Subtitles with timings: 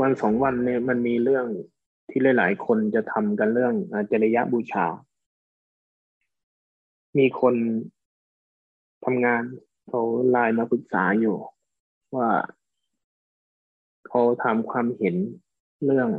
[0.00, 1.46] วันสองวันเนี่ยมันมีเรื่อง
[2.10, 4.86] ที่หลายๆ คนจะทำกันเรื่องอาจริยบูชา
[7.18, 7.54] มีคน
[9.04, 9.42] ทำงาน
[9.88, 10.00] เขา
[10.30, 11.36] ไลน์มาปรึกษาอยู่
[12.16, 12.28] ว่า
[14.08, 15.14] เขาทำความเห็น
[15.84, 16.10] เรื่อง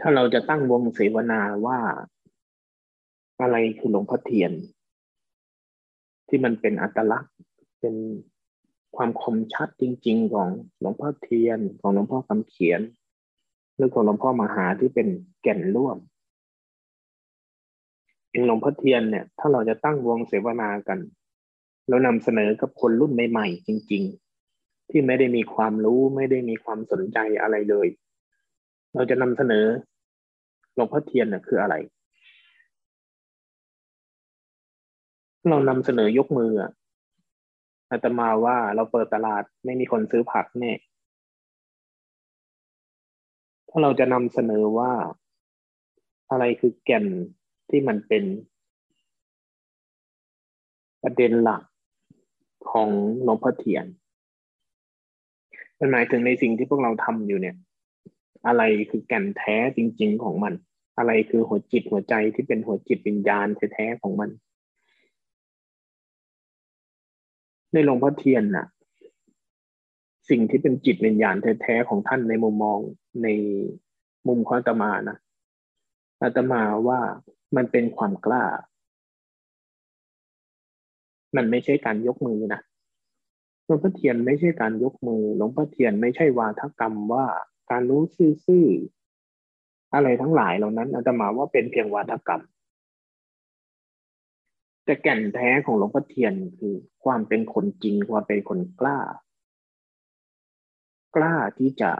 [0.00, 1.78] ถ้าเราจะตั้งวงเสวนาว่า
[3.40, 4.52] อะไรคือหลวงพ่อเทียน
[6.28, 7.34] ที่มันเป็นอัตลักษณ์
[7.80, 7.94] เป็น
[8.96, 10.48] ความคมชัดจริง ๆ ของ
[10.80, 12.80] หลวงพ่อเทียนของหลวงพ่อคำเขียน
[13.76, 15.08] หรือของหลวงพ่อมหาที่เป็น
[15.42, 15.98] แก่นร่วม
[18.30, 20.98] เองหลวงพ่อเทียนเนี่ย ถ้าเราจะตั้งวงเสวนากัน
[21.88, 24.02] เรานำเสนอกับคนรุ่นใหม่ๆจริง
[24.46, 27.88] ๆ ที่ไม่ได้มีความรู้ไม่ได้มีความสนใจอะไรเลย
[28.94, 29.66] เราจะนำเสนอ
[30.74, 31.74] หลวงพ่อเทียนน่ะคืออะไร
[35.48, 36.52] เรานำเสนอยกมือ
[37.94, 40.78] อาตมาว่าเราเปิดตลาดไม่มีคนซื้อผักเนี่ย
[43.68, 44.92] ถ้าเราจะนำเสนอว่า
[46.30, 47.06] อะไรคือแก่น
[47.70, 48.24] ที่มันเป็น
[51.02, 51.62] ประเด็นหลัก
[52.70, 52.88] ของ
[53.22, 53.86] หลวงพ่อเทียน
[55.78, 57.56] มันหมายถึงในสิ่งที่พวกเราทำอยู่เนี่ย
[58.46, 60.54] อะไรคือแก่นแท้จริง ๆ ของมัน
[60.98, 64.30] อะไรคือหัวจิตหัวใจที่เป็นหัวจิตวิญญาณแท้ๆของมัน
[67.74, 68.66] ในหลวงพ่อเทียนน่ะ
[70.28, 72.78] สิ่งที่เป็นจิตวิญญาณแท้ๆของท่านในมุมมอง
[73.22, 73.28] ใน
[74.28, 75.18] มุมของอาตมานะ
[76.22, 77.00] อาตมาว่า
[77.56, 78.44] มันเป็นความกล้า
[81.36, 82.60] มันไม่ใช่การยกมือนะ
[83.64, 87.26] หลวงพ่อเทียนไม่ใช่การยกมือ หลวงพ่อเทียนไม่ใช่วาทกรรมว่า
[87.70, 88.02] การรู้
[88.46, 92.42] ซื่อๆอะไรทั้งหลายเหล่านั้นอาตมาว่าเป็นเพียงวาทกรรม
[94.84, 98.98] แต่แก่นแท้ของหลวงพ่อเทียนคือความเป็นคนจริงความเป็นคนกล้า
[101.16, 101.90] กล้าที่จะ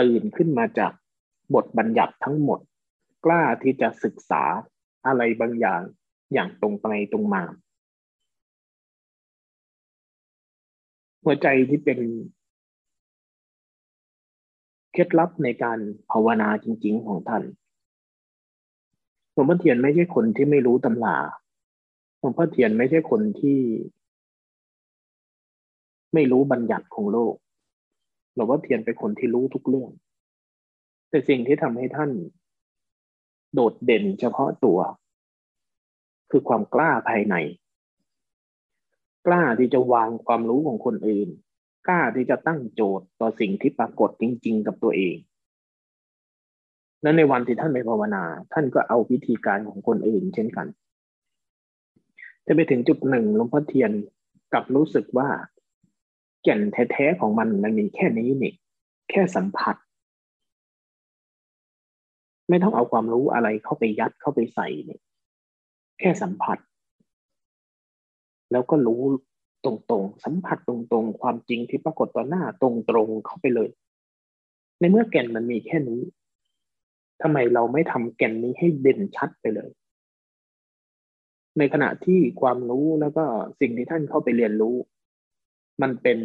[0.00, 0.92] ตื่นขึ้นมาจาก
[1.54, 2.60] บทบัญญัติทั้งหมด
[3.24, 4.42] กล้าที่จะศึกษา
[5.06, 5.82] อะไรบางอย่าง
[6.32, 7.42] อย่างตรงไปตรงมา
[11.24, 11.98] หัวใจที่เป็น
[14.92, 15.78] เคล็ดลับในการ
[16.10, 17.42] ภาวนาจริง ๆ ของท่าน
[19.32, 21.16] หลวงพ่อเทียนไม่ใช่คนที่ไม่รู้ตำรา
[22.18, 23.58] หลวงพ่อเทียนไม่ใช่คนที่
[26.14, 27.34] ไม่รู้บัญญัติของโลก
[28.34, 29.90] หลวงพ่อเทียนเป็นคนที่รู้ทุกเรื่อง
[31.08, 32.10] แต่สิ่งที่ทำให้ท่าน
[33.54, 34.78] โดดเด่นเฉพาะตัว
[36.30, 37.34] คือความกล้าภายใน
[39.26, 41.28] กล้าที่จะวางความรู้ของคนอื่น
[41.88, 45.16] กล้าที่จะตั้งโจทย์ต่อสิ่งที่ปรากฏจริง ๆ กับตัวเอง
[47.02, 50.66] และในวันที่ท่านไปภาวนา ท่านก็เอาวิธีการของคนอื่น เช่นกัน
[52.48, 53.90] จะไปถึงจุดหนึ่งหลวงพ่อเทียน
[54.52, 55.28] กับรู้สึกว่า
[56.42, 58.52] แก่นแท้ๆของมันมันมีแค่นี้นี่
[59.10, 59.76] แค่สัมผัส
[62.48, 65.00] ไม่ต้องเอาความรู้อะไรเข้าไปยัดเข้าไปใส่เนี่ย
[66.00, 66.58] แค่สัมผัส
[68.52, 69.02] แล้วก็รู้
[69.64, 72.68] ตรงๆ สัมผัสตรงๆ ความจริงที่ปรากฏต่อหน้าตร
[73.06, 73.70] งๆเข้าไปเลย
[74.78, 76.00] ในเมื่อแก่นมันมีแค่นี้
[77.22, 79.70] ทำไมเราไม่ทำแก่นนี้ให้เด่นชัดไปเลย
[81.58, 83.24] ในขณะที่ความรู้แล้วก็
[83.60, 84.76] สิ่งที่ท่านเข้าไปเรียนรู้
[85.82, 86.18] มันเป็น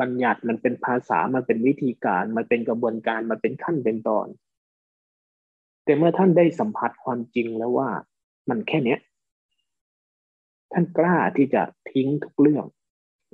[0.00, 4.26] บัญญัติมันเป็นภาษามันเป็นวิธีการ มันเป็นกระบวนการมันเป็นขั้นเป็นตอน
[5.84, 7.88] แต่เมื่อท่านได้สัมผัสความจริงแล้วว่า
[8.48, 9.00] มันแค่เนี้ย
[10.72, 12.64] ท่านกล้าที่จะทิ้งทุกเรื่อง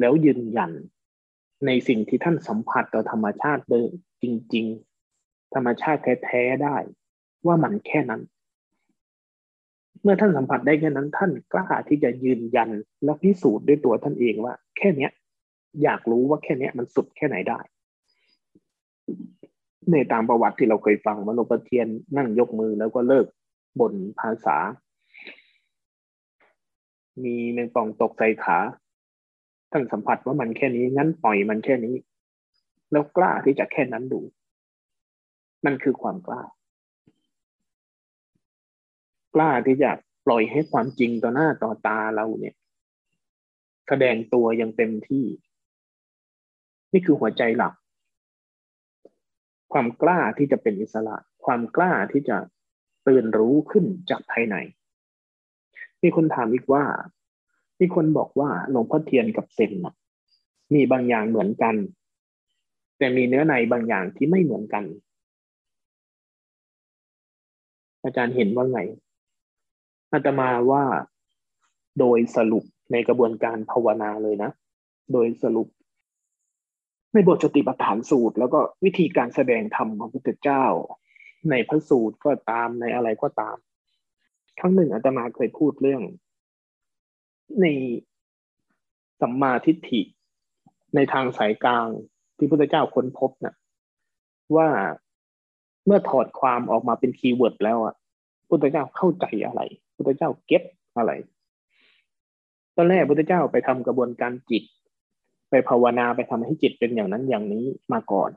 [0.00, 0.72] แล้วยืนยัน
[1.66, 3.90] ในสิ่งที่ท่านสัมผัสต่อธรรมชาติเดิม
[4.22, 4.24] จ
[4.54, 4.66] ริง
[5.10, 6.76] ๆ ธรรมชาติแท้ๆได้
[7.46, 8.22] ว่ามันแค่นั้น
[10.02, 12.70] เมื่อท่านสัมผัสได้แค่นั้นท่านกล้าที่จะยืนยัน
[13.04, 15.10] และพิสูจน์ด้วยตัวท่านเองว่า แค่เนี้ย
[15.82, 17.60] อยากรู้ว่าแค่เนี้ยมันสุดแค่ไหนได้
[19.90, 23.26] ในตามประวัติที่เราเคยฟังมโนปเทียนนั่งยกมือแล้วก็เลิก
[23.80, 24.56] บ่นภาษา
[27.24, 28.58] มีเมงปองตกใส่ขา
[29.72, 31.94] ท่านสัมผัสว่ามันแค่นี้งั้นปล่อยมันแค่นี้
[32.90, 34.20] แล้วกล้าที่จะแค่นั้นดู
[35.64, 36.42] มันคือความกล้า
[39.40, 39.90] ล้าที่จะ
[40.26, 42.54] ปล่อยให้ความจริงต่อหน้าต่อตาเราเนี่ย
[43.88, 45.24] แสดงตัวอย่างเต็มที่
[46.92, 47.74] นี่คือหัวใจหลัก
[49.72, 52.36] ความกล้าที่จะเป็นอิสระ ความกล้าที่จะ
[53.06, 54.56] ตื่นรู้ขึ้นจากภายใน
[56.02, 56.84] มีคนถามอีกว่า
[57.80, 59.72] มีคนบอกว่าหลวงพ่อเทียนกับเซน
[60.74, 61.74] มีบางอย่างเหมือนกัน
[62.98, 64.84] แต่มีเนื้อในบางอย่างที่ไม่เหมือนกัน
[68.04, 68.80] อาจารย์เห็นว่าไง
[70.12, 70.84] อาตมาว่า
[71.98, 74.50] โดยสรุปในกระบวนการภาวนาเลยนะ
[75.12, 75.68] โดยสรุป
[77.14, 80.64] ในบทสติปัฏฐานสูตร แล้วก็วิธีการแสดงธรรมของพระพุทธเจ้า
[81.50, 83.56] ในพระสูตรก็ตามในอะไรก็ตาม
[84.58, 86.02] ครั้งหนึ่งอาตมาเคยพูดเรื่อง
[87.60, 87.66] ใน
[89.20, 90.02] สัมมาทิฏฐิ
[90.94, 91.88] ในทางสายกลาง
[92.36, 93.54] ที่พระพุทธเจ้าค้นพบนะ่ะ
[94.56, 94.68] ว่า
[95.86, 97.94] เมื่อถอดความออกมาเป็น keyword แล้วอะ
[98.48, 99.60] พุทธเจ้าเข้าใจอะไร
[99.98, 100.62] พุทธเจ้าเก็ต
[100.96, 101.12] อะไร
[102.76, 104.64] ตอนแรกพุทธเจ้าไปทำกระบวนการจิต
[105.50, 108.30] ไปภาวนาไปทำให้จิตเป็นอย่างนั้นอย่างนี้มาก่อน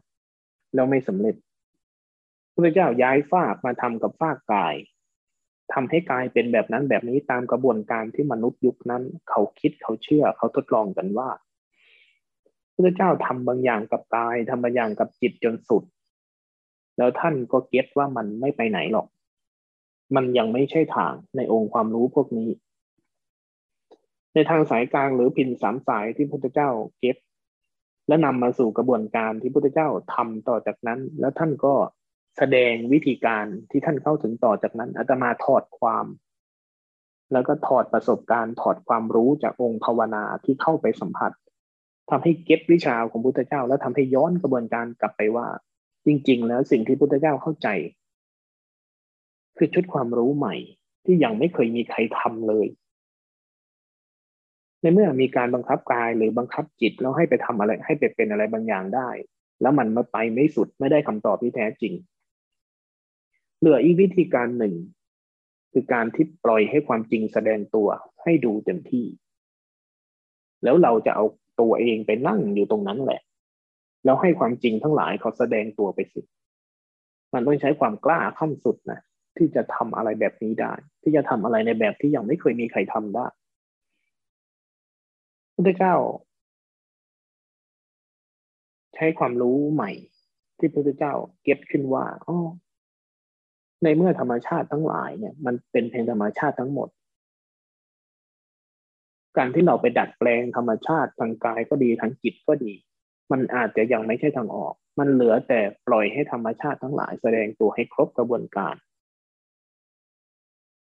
[0.73, 1.35] แล้วไม่สำเร็จ
[2.53, 4.75] พุทธเจ้าย้ายฟากมาทำกับฟากกาย
[5.73, 11.29] ทำให้กายเป็นแบบนั้นแบบนี้ตามกระบวนการที่มนุษย์ยุคนั้น เขาคิดเขาเชื่อเขาทดลองกันว่า
[12.73, 15.83] พุทธเจ้าทำบางอย่างกับกายทำบางอย่างกับจิตจนสุด
[16.97, 19.07] แล้วท่านก็เก็ตว่ามันไม่ไปไหนหรอก
[20.15, 22.49] มันยังไม่ใช่ทางในองค์ความรู้พวกนี้
[24.33, 26.69] ในทางสายกลางหรือพินสามสายที่พุทธเจ้า
[26.99, 27.17] เก็บ
[28.07, 31.73] และนำมาสู่กระบวนการที่พุทธเจ้าทำต่อจากนั้น แล้วท่านก็
[32.37, 36.05] แสดงวิธีการที่ท่านเข้าถึงต่อจากนั้นอาตมาถอดความ
[37.33, 41.31] แล้วก็ถอดประสบการณ์ถอดความรู้จากองค์ภาวนาที่เข้าไปสัมผัส
[42.09, 45.47] ทำให้เก็บวิชาของพุทธเจ้า แล้วทำให้ย้อนกระบวนการกลับไปว่า
[46.05, 47.67] จริง ๆ แล้วสิ่งที่พุทธเจ้าเข้าใจ
[49.57, 50.55] คือชุดความรู้ใหม่
[51.05, 52.67] ที่ยังไม่เคยมีใครทำเลย
[54.81, 59.09] ในเมื่อมีการบังคับกายหรือบังคับจิตแล้วให้ไปทำอะไร ให้ไปเป็นอะไรบางอย่างได้
[59.61, 61.93] แล้วมันมาไปไม่สุดไม่ได้คำตอบที่แท้จริง
[63.59, 64.73] เหลืออีกวิธีการหนึ่ง
[65.71, 67.87] คือการที่ปล่อยให้ความจริงแสดงตัว
[68.23, 69.05] ให้ดูเต็มที่
[70.63, 71.25] แล้วเราจะเอา
[71.61, 73.21] ตัวเองไปนั่งอยู่ตรงนั้นแหละ
[74.05, 76.21] แล้วให้ความจริงทั้งหลายเขาแสดงตัวไปสิ
[77.33, 78.99] มันต้องใช้ความกล้าขั้นสุดนะ
[79.37, 80.73] ที่จะทำอะไรแบบนี้ได้
[81.03, 83.27] ที่จะทำอะไรในแบบที่ยังไม่เคยมีใครทำได้
[85.53, 85.95] พระเจ้า
[88.95, 89.91] ใช้ความรู้ใหม่
[90.57, 91.13] ที่พระเจ้า
[91.43, 92.37] เก็บขึ้นว่าอ๋อ
[93.83, 96.89] ในเมื่อธรรมชาติทั้งหลายเนี่ย มันเป็นเพียงธรรมชาติทั้งหมด
[99.37, 102.73] การที่เราไปดัดแปลงธรรมชาติทางกายก็ดีทางจิตก็ดี
[103.31, 108.75] มันอาจจะยังไม่ใช่ทางออก มันเหลือแต่ปล่อยให้ธรรมชาติทั้งหลาย แสดงตัวให้ครบกระบวนการ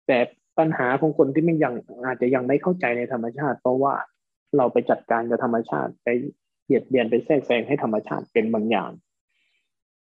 [0.08, 0.18] แต่
[0.58, 1.74] ปัญหาของคนที่ไม่ยัง
[2.04, 3.94] อาจจะยังไม่เข้าใจในธรรมชาติ เพราะว่า
[4.56, 6.08] เราไปจัดการกับธรรมชาติไป
[6.64, 8.90] เบียดเบียนไปแทรกแซงให้ธรรมชาติเป็นบางอย่าง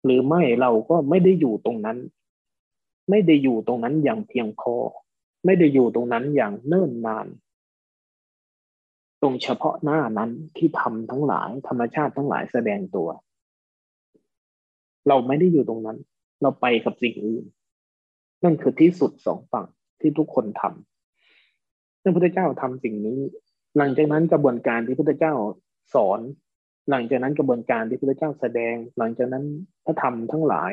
[0.06, 1.98] หรือไม่เราก็ไม่ได้อยู่ตรงนั้น
[3.10, 4.75] ไม่ได้อยู่ตรงนั้นอย่างเพียงพอ
[5.46, 7.28] ไม่ได้อยู่ตรงนั้นอย่างเนิ่นนาน
[9.22, 13.10] ตรงเฉพาะหน้านั้นที่ทำทั้งหลาย ธรรมชาติทั้งหลายแสดงตัว
[15.07, 15.98] เราไม่ได้อยู่ตรงนั้น
[16.42, 17.45] เราไปกับสิ่งอื่น
[18.44, 19.68] นั่นคือที่สุดสองฝั่ง
[20.01, 23.19] ที่ทุกคนทำพระพุทธเจ้าทำสิ่งนี้
[23.78, 25.34] หลังจากนั้นกระบวนการที่พระพุทธเจ้า
[25.94, 26.19] สอน
[26.90, 29.46] หลังจากนั้นกระบวนการที่พระพุทธเจ้าแสดง หลังจากนั้น
[29.86, 30.72] พระธรรมทั้งหลาย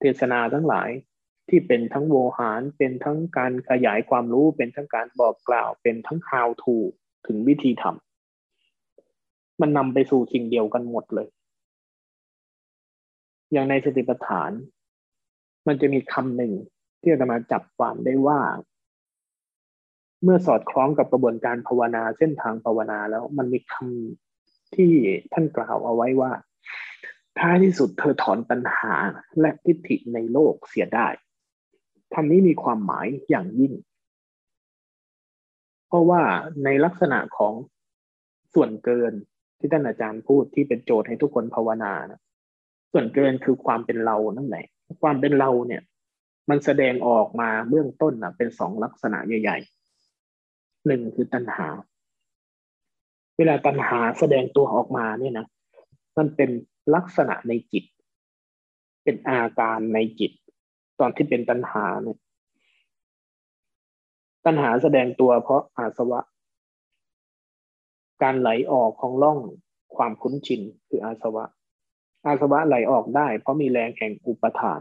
[0.00, 0.88] เทศนาทั้งหลาย
[1.48, 6.76] ที่เป็นทั้งโวหาร เป็นทั้งการขยายความรู้ เป็นทั้งการบอกกล่าว เป็นทั้ง how to
[7.26, 11.28] ถึงวิธีทำ มันนำไปสู่สิ่งเดียวกันหมดเลย
[13.52, 14.50] อย่างในสติปัฏฐาน
[15.66, 16.52] มันจะมีคำหนึ่ง
[17.00, 18.40] ที่จะมาจับความได้ว่า
[20.22, 24.92] เมื่อสอดคล้องกับกระบวนการภาวนาเส้นทางภาวนาแล้วมันมีคำที่
[25.32, 26.32] ท่านกล่าวเอาไว้ว่า
[27.38, 28.94] ท้ายที่สุดเธอถอนปัญหา
[29.40, 31.08] และทิฏฐิในโลกเสียได้
[32.14, 33.72] คำนี้มีความหมายอย่างยิ่ง
[35.86, 36.22] เพราะว่า
[36.64, 37.54] ในลักษณะของ
[38.54, 39.12] ส่วนเกิน
[39.58, 42.20] ที่ท่านอาจารย์พูดที่เป็นโจทย์ให้ทุกคนภาวนานะ
[42.92, 44.66] ส่วนเกินคือความเป็นเรานั่นแหละ
[45.02, 45.82] ความเป็นเราเนี่ย
[46.48, 51.68] มันแสดงออกมาเบื้องต้นนะเป็นสองลักษณะใหญ่ๆหนึ่งคือตัณหา
[53.36, 55.46] เวลาตัณหาแสดงตัวออกมาเนี่ยนะ
[56.18, 56.50] มันเป็น
[56.94, 57.84] ลักษณะในจิต
[59.04, 60.32] เป็นอาการในจิต
[61.00, 62.18] ตอนที่เป็นตัณหาเนี่ย
[64.44, 66.20] ตัณหาแสดงตัวเพราะอาสวะ
[68.22, 69.38] การไหลออกของล่อง
[69.96, 71.44] ความคุ้นชินคืออาสวะ
[72.26, 74.80] อาสวะไหลออกได้ เพราะมีแรงแห่งอุปทาน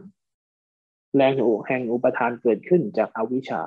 [1.18, 1.32] แรง
[1.68, 3.62] แห่งอุปทานเกิดขึ้นจากอวิชชา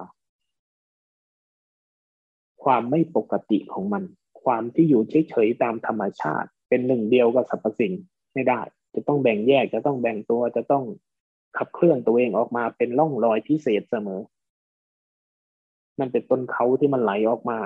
[2.64, 4.02] ความไม่ปกติของมัน
[4.42, 7.92] ความที่อยู่เฉยๆตามธรรมชาติ เป็นหนึ่งเดียวกับสรรพสิ่ง
[8.34, 8.60] ไม่ได้
[8.94, 10.84] จะต้องแบ่งแยกจะต้องแบ่งตัวจะต้อง
[11.56, 14.20] ขับเคลื่อนตัวเองออกมาเป็นร่องรอยพิเศษเสมอ
[15.98, 17.58] นั่นเป็นต้นเขาที่มันไหลออกมา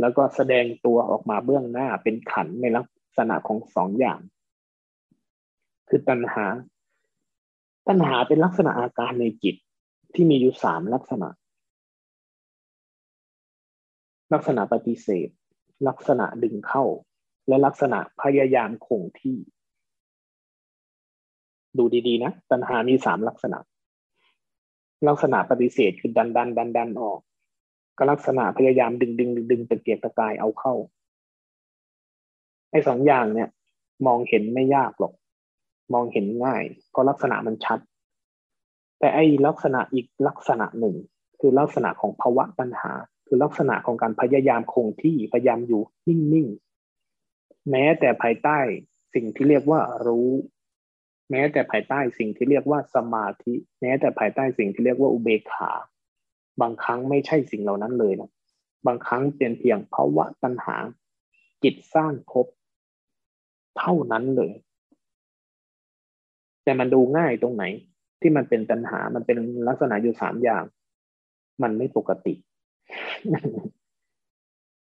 [0.00, 2.86] แล้วก็แสดงตัวออกมาเบื้องหน้าเป็นขันในลัก
[3.18, 4.20] ษณะของสองอย่าง
[5.88, 6.46] คือตัณหา
[7.86, 9.56] ตัณหาเป็นลักษณะอาการในจิต
[10.14, 11.28] ที่มีอยู่สามลักษณะ
[14.32, 15.28] ลักษณะปฏิเสธ
[15.88, 16.84] ลักษณะดึงเข้า
[17.48, 19.36] และลักษณะพยายามคงที่
[21.78, 23.58] ดูดีๆนะ ตัณหามีสามลักษณะ
[25.08, 27.20] ลักษณะปฏิเสธคือดันดันดันดันออก
[27.96, 30.74] ก็ลักษณะพยายามดึงดึงดึงดึงตะเกียกตะกายเอาเข้า
[32.70, 33.48] ไอ้สองอย่างเนี่ย
[34.06, 35.12] มองเห็นไม่ยากหรอก
[35.92, 37.78] มองเห็นง่าย เพราะลักษณะมันชัด
[38.98, 40.96] แต่ไอ้ลักษณะอีกลักษณะหนึ่ง
[41.40, 42.92] คือลักษณะของภาวะปัญหา
[43.26, 48.58] คือลักษณะของการพยายามคงที่พยายามอยู่นิ่งๆแม้แต่ภายใต้
[49.14, 50.30] สิ่งที่เรียกว่ารู้
[51.30, 55.72] แม้แต่ภายใต้สิ่งที่เรียกว่าสมาธิ แม้แต่ภายใต้สิ่งที่เรียกว่าอุเบกขา
[56.60, 58.30] บางครั้งไม่ใช่สิ่งเหล่านั้นเลยนะ
[58.86, 60.76] บางครั้งเป็นเพียงภาวะตัณหา
[61.62, 62.46] จิตสร้างภพ
[63.78, 64.52] เท่านั้นเลย
[66.66, 67.64] แต่มันดูง่ายตรงไหน
[68.20, 70.64] ที่มันเป็นตัณหามันเป็นลักษณะอยู่สามอย่าง
[71.62, 72.34] มันไม่ปกติ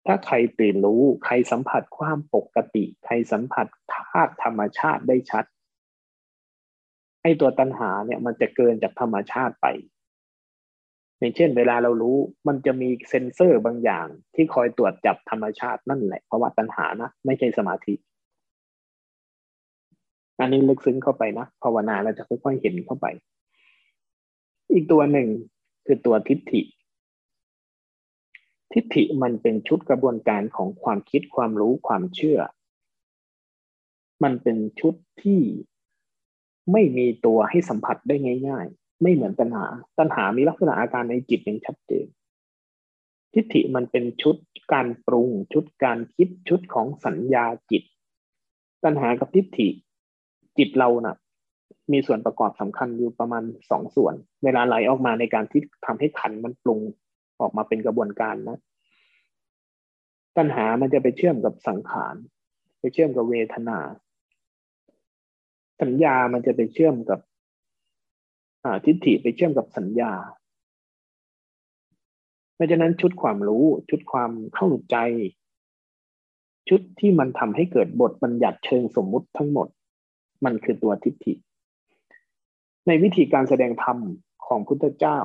[0.07, 5.45] ถ้าใครตื่นรู้ ใครสัมผัสความปกติ ใครสัมผัสธาตุธรรมชาติได้ชัด
[7.21, 9.67] ไอ้ตัวตัณหาเนี่ยมันจะเกินจากธรรมชาติไป
[11.19, 17.93] อย่างเช่น เวลาเรารู้มันจะมีเซ็นเซอร์บางอย่างที่คอยตรวจจับธรรมชาตินั่นแหละเพราะว่าตัณหานะ ไม่ใช่สมาธิ
[20.43, 23.05] อันนี้ลึกซึ้งเข้าไปนะภาวนาเราจะค่อยๆเห็นเข้าไป
[24.71, 25.27] อีกตัวหนึ่ง
[25.85, 26.61] คือตัวทิฏฐิ
[28.73, 32.39] ทิฏฐิมันเป็นชุดกระบวนการของความคิดความรู้ความเชื่อ
[34.23, 35.41] มันเป็นชุดที่
[36.71, 38.15] ไม่มีตัวให้สัมผัสได้
[38.47, 39.65] ง่าย ๆ ไม่เหมือนตัณหา
[39.99, 42.05] ตัณหามีลักษณะอาการในจิตอย่างชัดเจน
[43.33, 44.35] ทิฏฐิมันเป็นชุด
[44.73, 47.83] การปรุง ชุดการคิดชุดของสัญญาจิต
[48.83, 49.69] ตัณหากับทิฏฐิ
[50.57, 51.15] จิตเรานะ่ะ
[51.91, 56.79] มีส่วนประกอบสำคัญอยู่ประมาณสองส่วน เวลาไหลออกมาในการที่ทำให้ขันมันปรุง
[57.41, 58.59] ออกมาเป็นกระบวนการนะ
[60.37, 62.15] ตัณหามันจะไปเชื่อมกับสังขาร
[62.79, 63.79] ไปเชื่อมกับเวทนา
[65.81, 67.19] สัญญามันจะไปเชื่อมกับ
[68.85, 70.11] ทิฏฐิไปเชื่อมกับสัญญา
[72.55, 74.97] เพราะฉะนั้นชุดความรู้ชุดความเข้าใจ
[76.69, 79.67] ชุดที่มันทำให้เกิดบทบัญญัติเชิงสมมุติทั้งหมด
[80.45, 81.33] มันคือตัวทิฏฐิ
[82.87, 83.97] ในวิธีการแสดงธรรม
[84.45, 85.19] ของพุทธเจ้า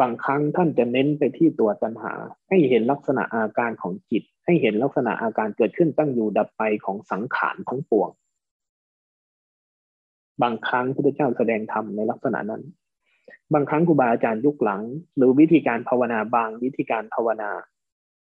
[0.00, 2.12] บางครั้งท่านจะเน้นไปที่ตัวตัณหา
[2.48, 8.10] ให้เห็นลักษณะอาการของจิต ให้เห็นลักษณะอาการเกิดขึ้นตั้งอยู่ดับไปของสังขารทั้งปวง
[10.42, 12.62] บางครั้งพระเจ้าแสดงธรรมในลักษณะนั้น
[13.54, 14.82] บางครั้งครูบาอาจารย์ยุคหลัง
[15.16, 17.50] หรือวิธีการภาวนาบางวิธีการภาวนา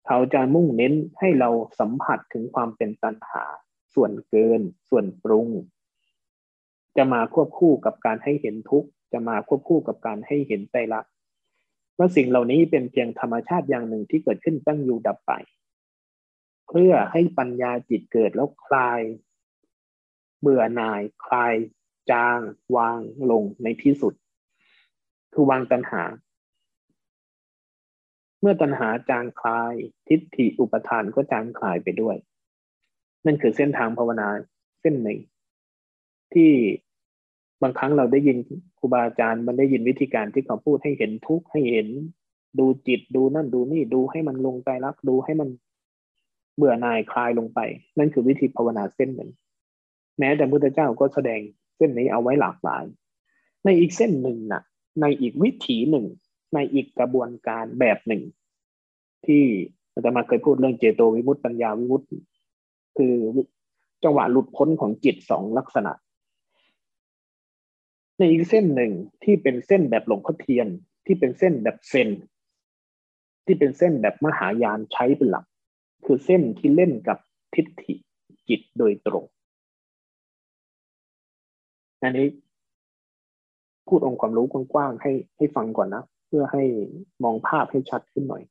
[0.07, 1.49] เขาจะมุ่งเน้นให้เรา
[1.79, 3.43] สัมผัสถึงความเป็นตัณหา
[3.93, 5.50] ส่วนเกิน ส่วนปรุง
[6.98, 11.05] จะมาควบคู่กับการให้เห็นทุกข์ จะมาควบคู่กับการให้เห็นใจรัก
[11.98, 15.31] ว่าสิ่งเหล่านี้เป็นเพียงธรรมชาติอย่างหนึ่งที่เกิดขึ้นตั้งอยู่ดับไป
[16.67, 19.01] เพื่อให้ปัญญาจิตเกิดแล้วคลาย
[20.41, 21.55] เบื่อหน่าย คลาย
[22.12, 22.39] จาง
[22.75, 23.00] วาง
[23.31, 24.13] ลงในที่สุด
[25.34, 26.03] คือวางตัณหา
[28.41, 29.74] เมื่อตัณหาจางคลาย
[30.08, 32.17] ทิฏฐิอุปทานก็จางคลายไปด้วย
[33.25, 34.27] นั่นคือเส้นทางภาวนา
[34.81, 35.19] เส้นหนึ่ง
[36.33, 36.51] ที่
[37.61, 38.38] บางครั้งเราได้ยิน
[38.79, 41.88] ครูบาอาจารย์มันได้ยินวิธีการที่เขาพูดให้เห็นทุกข์ให้เห็น
[42.59, 45.49] ดูจิตดูนั่นดูนี่ดูให้มันลงใจรักดูให้มัน
[46.55, 47.59] เบื่อหน่ายคลายลงไป
[47.97, 49.31] นั่นคือวิธีภาวนาเส้นหนึ่ง
[50.19, 51.41] แม้แต่พุทธเจ้าก็แสดง
[51.77, 52.83] เส้นนี้เอาไว้หลากหลาย
[53.63, 54.63] ในอีกเส้นหนึ่งนะ่ะ
[55.01, 56.05] ในอีกวิถีหนึ่ง
[56.53, 58.21] ในอีกกระบวนการแบบหนึ่ง
[59.25, 59.43] ที่
[59.93, 62.17] อาจารย์มาเคยพูดเรื่องเจโตวิมุตติปัญญาวิมุตติ
[62.98, 63.15] คือ
[64.03, 65.91] จังหวะหลุดพ้นของจิตสองลักษณะ
[68.17, 68.91] ในอีกเส้นหนึ่ง
[69.24, 70.67] ที่เป็นเส้นแบบหลงพ่อเทียน
[71.05, 72.10] ที่เป็นเส้นแบบเซน
[73.46, 75.46] ที่เป็นเส้นแบบมหายานใช้เป็นหลัก
[76.05, 77.17] คือเส้นที่เล่นกับ
[77.55, 77.93] ทิฏฐิ
[78.48, 79.24] จิตโดยตรง
[82.01, 82.27] อันนี้
[83.88, 86.63] พูดองค์ความรู้กว้างๆให้ให้ฟังก่อนนะ เพื่อให้
[87.24, 88.43] มองภาพให้ชัดขึ้นหน่อย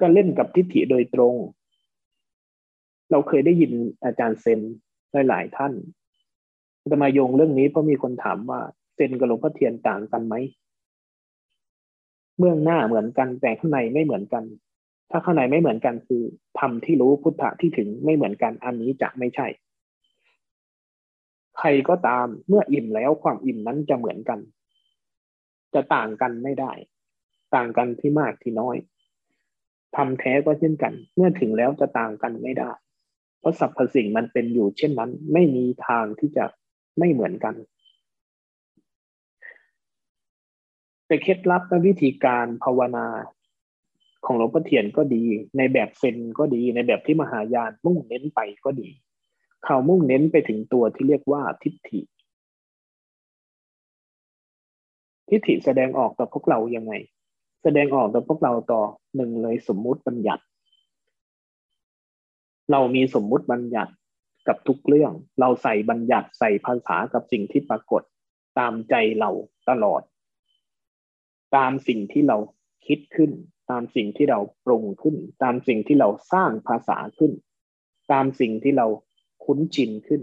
[0.00, 1.34] ก็เล่นกับทิฏฐิโดยตรง
[3.10, 3.72] เราเคยได้ยิน
[4.04, 4.60] อาจารย์เซน
[5.28, 5.72] หลาย ๆ ท่าน
[6.90, 8.60] จะมาโยงเรื่องนี้เพราะมีคนถามว่า
[8.94, 10.34] เซนกับหลวงพ่อเทียนต่างกันไหม
[12.38, 14.44] เบื้องหน้าเหมือนกันแต่ข้างในไม่เหมือนกัน
[15.10, 16.22] ถ้าข้างในไม่เหมือนกันคือ
[16.58, 19.46] ทำที่รู้พุทธะที่ถึงไม่เหมือนกันอันนี้จะไม่ใช่
[21.58, 24.38] ใครก็ตามเมื่ออิ่มแล้วความอิ่มนั้นจะเหมือนกัน
[25.74, 26.72] จะต่างกันไม่ได้
[27.54, 28.76] ต่างกันที่มากที่น้อย
[29.96, 32.70] ทำแท้ก็เช่นกัน เมื่อถึงแล้วจะต่างกันไม่ได้
[33.40, 36.44] เพราะสรรพสิ่งมันเป็นอยู่เช่นนั้น ไม่มีทางที่จะ
[36.98, 37.54] ไม่เหมือนกัน
[41.06, 43.06] แต่เคล็ดลับและวิธีการภาวนา
[44.24, 45.22] ของหลวงพ่อเทียนก็ดี
[45.56, 48.88] ในแบบเซนก็ดี ในแบบที่มหายานมุ่งเน้นไปก็ดี
[49.64, 52.00] เขามุ่งเน้นไปถึงตัวที่เรียกว่าทิฏฐิ
[55.28, 56.92] ทิฏฐิแสดงออกต่อพวกเรายังไง
[57.62, 58.82] แสดงออกต่อพวกเราต่อ
[59.16, 60.44] หนึ่งเลยสมมุติบัญญัติ
[62.70, 63.92] เรามีสมมุติบัญญัติ
[64.48, 68.02] กับทุกเรื่อง เราใส่บัญญัติใส่ภาษากับสิ่งที่ปรากฏ
[68.58, 69.30] ตามใจเรา
[69.68, 70.02] ตลอด
[71.56, 72.38] ตามสิ่งที่เรา
[72.86, 73.30] คิดขึ้น
[73.70, 77.32] ตามสิ่งที่เราปรุงขึ้น ตามสิ่งที่เราสร้างภาษาขึ้น
[78.12, 78.86] ตามสิ่งที่เรา
[79.44, 80.22] คุ้นชินขึ้น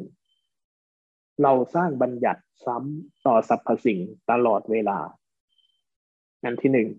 [1.44, 4.00] เราสร้างบัญญัติซ้ำต่อสรรพสิ่ง
[4.32, 5.00] ตลอดเวลา
[6.44, 6.90] อันที่หนึ่ง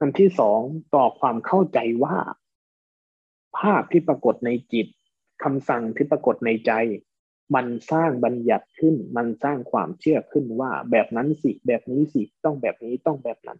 [0.00, 0.60] อันที่สอง
[0.94, 2.16] ต่อความเข้าใจว่า
[3.58, 4.86] ภาพที่ปรากฏในจิต
[5.44, 6.72] คำสั่งที่ปรากฏในใจ
[7.54, 13.58] มันสร้างบัญญัติขึ้น มันสร้างความเชื่อขึ้นว่าแบบนั้นสิแบบนี้สิต้องแบบนี้ต้องแบบนั้น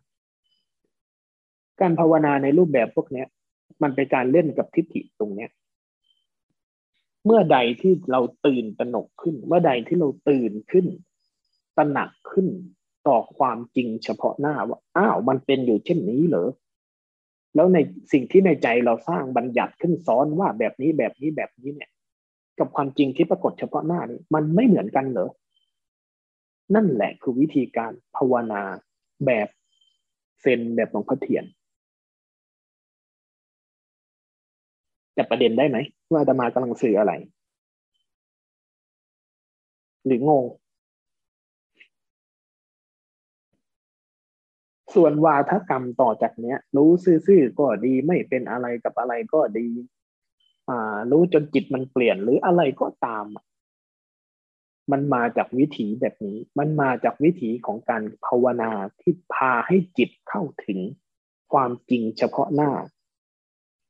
[1.81, 3.25] การภาวนาในรูปแบบพวกนี้
[3.83, 5.51] มันเป็นการเล่นกับทิฏฐิตรงเนี้ย
[7.25, 10.87] เมื่อใดที่เราตื่นตระหนกขึ้น เมื่อใดที่เราตื่นขึ้น
[11.77, 12.49] ตระหนักขึ้น
[13.09, 16.49] ต่อความจริงเฉพาะหน้าว่า อ้าว มันเป็นอยู่เช่นนี้เหรอ
[17.55, 17.79] แล้วใน
[18.13, 21.91] สิ่งที่ในใจเราสร้างบัญญัติขึ้นซ้อนว่าแบบนี้แบบนี้แบบนี้เนี่ย
[22.59, 25.31] กับความจริงที่ปรากฏเฉพาะหน้านี่มันไม่เหมือนกันเหรอ
[26.75, 28.63] นั่นแหละคือวิธีการภาวนา
[29.27, 29.49] แบบ
[30.41, 31.45] เซนแบบหลวงพ่อเทียน
[35.17, 35.79] จับประเด็นได้ไหม
[36.11, 37.13] ว่าอาตมากำลังสื่ออะไร
[40.07, 40.45] หรืองง
[44.95, 49.69] ส่วนวาทกรรมต่อจากเนี้ย รู้ซื่อๆก็ดีไม่เป็นอะไรกับอะไรก็ดี
[50.69, 53.27] อ่า รู้จนจิตมันเปลี่ยนหรืออะไรก็ตาม
[54.93, 58.71] มันมาจากวิถีแบบนี้ มันมาจากวิถีของการภาวนา
[59.01, 60.81] ที่พาให้จิตเข้าถึง
[61.53, 62.73] ความจริงเฉพาะหน้า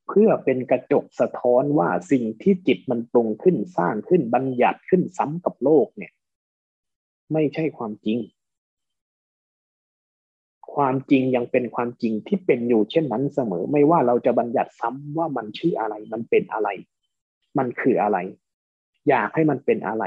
[0.09, 6.13] เพื่อเป็นกระจกสะท้อนว่าสิ่งที่จิตมันปรุงขึ้นสร้างขึ้นบัญญัติขึ้นซ้ำกับโลกเนี่ย
[7.33, 8.19] ไม่ใช่ความจริง
[10.75, 16.69] ความจริงยังเป็นความจริงที่เป็นอยู่เช่นนั้นเสมอ ไม่ว่าเราจะบัญญัติซ้ำว่ามันชื่ออะไร มันเป็นอะไร
[17.59, 18.19] มันคืออะไร
[19.09, 20.05] อยากให้มันเป็นอะไร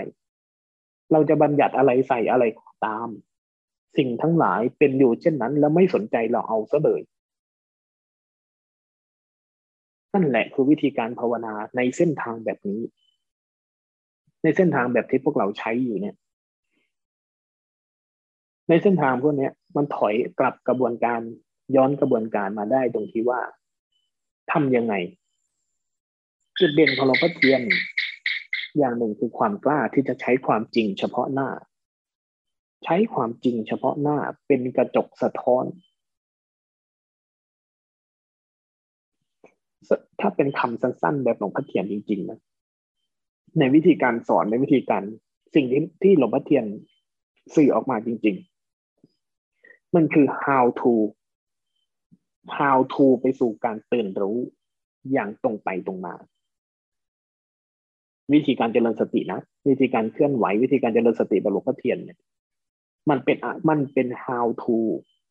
[1.11, 2.43] เราจะบัญญัติอะไรใส่อะไร
[2.85, 3.07] ตาม
[3.97, 7.01] สิ่งทั้งหลายเป็นอยู่เช่นนั้น แล้วไม่สนใจเราเอาซะเลย
[10.13, 12.81] นั่นแหละคือวิธีการภาวนาในเส้นทางแบบนี้
[14.43, 16.15] ในเส้นทางแบบที่พวกเราใช้อยู่เนี่ย
[18.73, 21.19] ในเส้นทางพวกนี้มันถอยกลับกระบวนการ
[21.75, 23.41] ย้อนกระบวนการมาได้ตรงที่ว่า
[24.51, 24.93] ทำยังไง
[26.59, 27.61] จุดเด่นของหลวงพ่อเทียน
[28.77, 31.49] อย่างหนึ่งคือความกล้าที่จะใช้ความจริงเฉพาะหน้า
[32.83, 35.65] ใช้ความจริงเฉพาะหน้าเป็นกระจกสะท้อน
[40.19, 42.39] ถ้าเป็นคำสั้นๆ แบบหลวงพ่อเทียนจริง ๆ นะ
[43.59, 45.03] ในวิธีการสอนในวิธีการ
[45.55, 46.65] สิ่งที่ที่หลวงพ่อเทียน
[47.55, 48.52] สื่อออกมาจริง ๆ
[49.95, 50.93] มันคือ how to
[52.57, 54.37] how to ไปสู่การตื่นรู้
[55.11, 56.15] อย่างตรงไปตรงมา
[58.33, 62.19] วิธีการเจริญสตินะ วิธีการเคลื่อนไหว วิธีการเจริญสติแบบหลวงพ่อเทียนเนี่ย
[63.09, 63.37] มันเป็น
[63.69, 64.77] มันเป็น how to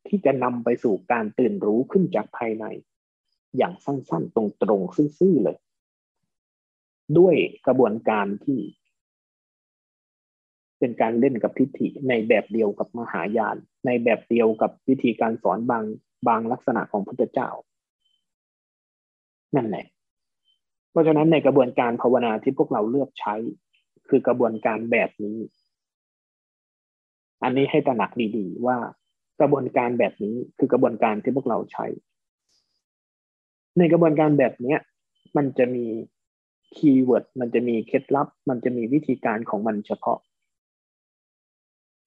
[0.08, 2.64] ที่จะนำไปสู่การตื่นรู้ขึ้นจากภายใน
[3.56, 5.58] อย่างสั้นๆ ตรงๆซื่อๆเลย
[7.18, 8.60] ด้วยกระบวนการที่
[10.82, 15.84] เป็นการเล่นกับทิฏฐิในแบบเดียวกับมหายาน ในแบบเดียวกับวิธีการสอนบาง
[16.28, 17.50] บางลักษณะของพุทธเจ้า
[19.56, 19.86] นั่นแหละ
[20.90, 23.34] เพราะฉะนั้นในกระบวนการภาวนาที่พวกเราเลือกใช้
[24.08, 25.38] คือกระบวนการแบบนี้
[27.42, 28.78] อันนี้ให้ตระหนักดีๆ ว่า
[29.40, 31.86] กระบวนการแบบนี้คือกระบวนการที่พวกเราใช้
[33.78, 34.78] ในกระบวนการแบบเนี้ย
[35.36, 35.86] มันจะมี
[36.76, 40.18] คีย์เวิร์ดมันจะมีเคล็ดลับ มันจะมีวิธีการของมันเฉพาะ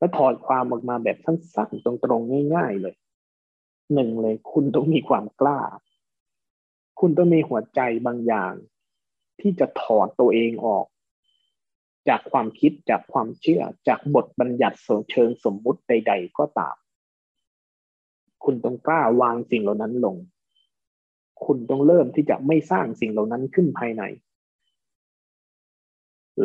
[0.06, 2.96] แล้วถอดความออกมาแบบสั้นๆ ตรงๆ ง่าย ๆ เลย
[3.94, 5.60] หนึ่งเลย คุณต้องมีความกล้า
[7.00, 8.54] คุณต้องมีหัวใจบางอย่าง
[9.40, 10.86] ที่จะถอดตัวเองออก
[12.08, 14.78] จากความคิดจากความเชื่อ จากบทบัญญัติ
[15.12, 16.76] เชิงสมมุติใด ๆ ก็ตาม
[18.44, 20.18] คุณต้องกล้าวางสิ่งเหล่านั้นลง
[21.46, 24.04] คุณต้องเริ่มที่จะไม่สร้างสิ่งเหล่านั้นขึ้นภายใน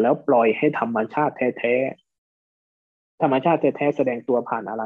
[0.00, 1.76] แล้วปล่อยให้ธรรมชาติแท้
[3.22, 4.84] ธรรมชาติแท้แสดงตัวผ่านอะไร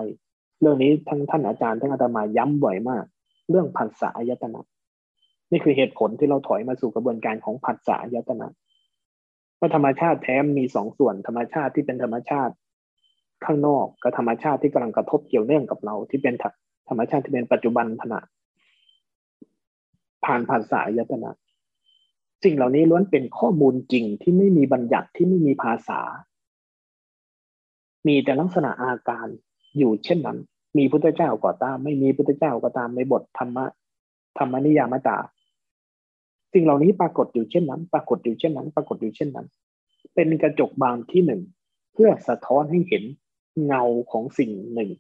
[0.60, 3.04] เรื่องนี้ทั้งท่านอาจารย์ทั้งอาตมาย้ำบ่อยมาก
[3.50, 4.60] เรื่องผัสสะอายตนะ
[5.50, 8.48] นี่คือเหตุผลที่เราถอยมาสู่กระบวนการของผัสสะอายตนะ
[9.56, 12.54] เพราะธรรมชาติแท้มีสองส่วน ธรรมชาติที่เป็นธรรมชาติ
[13.44, 16.34] ข้างนอกกับธรรมชาติที่กำลังกระทบเกี่ยวเนื่องกับเรา ที่เป็น
[16.88, 18.20] ธรรมชาติที่เป็นปัจจุบันขณะ
[20.24, 21.30] ผ่านภาษาายตนะ
[22.44, 26.00] สิ่งเหล่านี้ล้วนเป็นข้อมูลจริงที่ไม่มีบัญญัติที่ไม่มีภาษา
[28.06, 29.26] มีแต่ลักษณะอาการ
[29.78, 30.38] อยู่เช่นนั้น
[30.78, 33.66] มีพุทธเจ้าก็ตาม ไม่มีพุทธเจ้าก็ตามในบทธรรมะ
[34.38, 35.18] ธรรมนิยามตา
[36.52, 39.46] สิ่งเหล่านี้ปรากฏอยู่เช่นนั้น ปรากฏอยู่เช่นนั้น ปรากฏอยู่เช่นนั้น
[40.14, 41.42] เป็นกระจกบานที่หนึ่ง
[41.92, 43.04] เพื่อสะท้อนให้เห็น
[43.64, 44.90] เงาของสิ่งหนึ่ง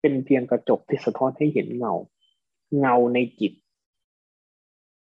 [0.00, 1.94] เป็นเพียงกระจกที่สะท้อนให้เห็นเงา
[2.78, 3.52] เงาในจิต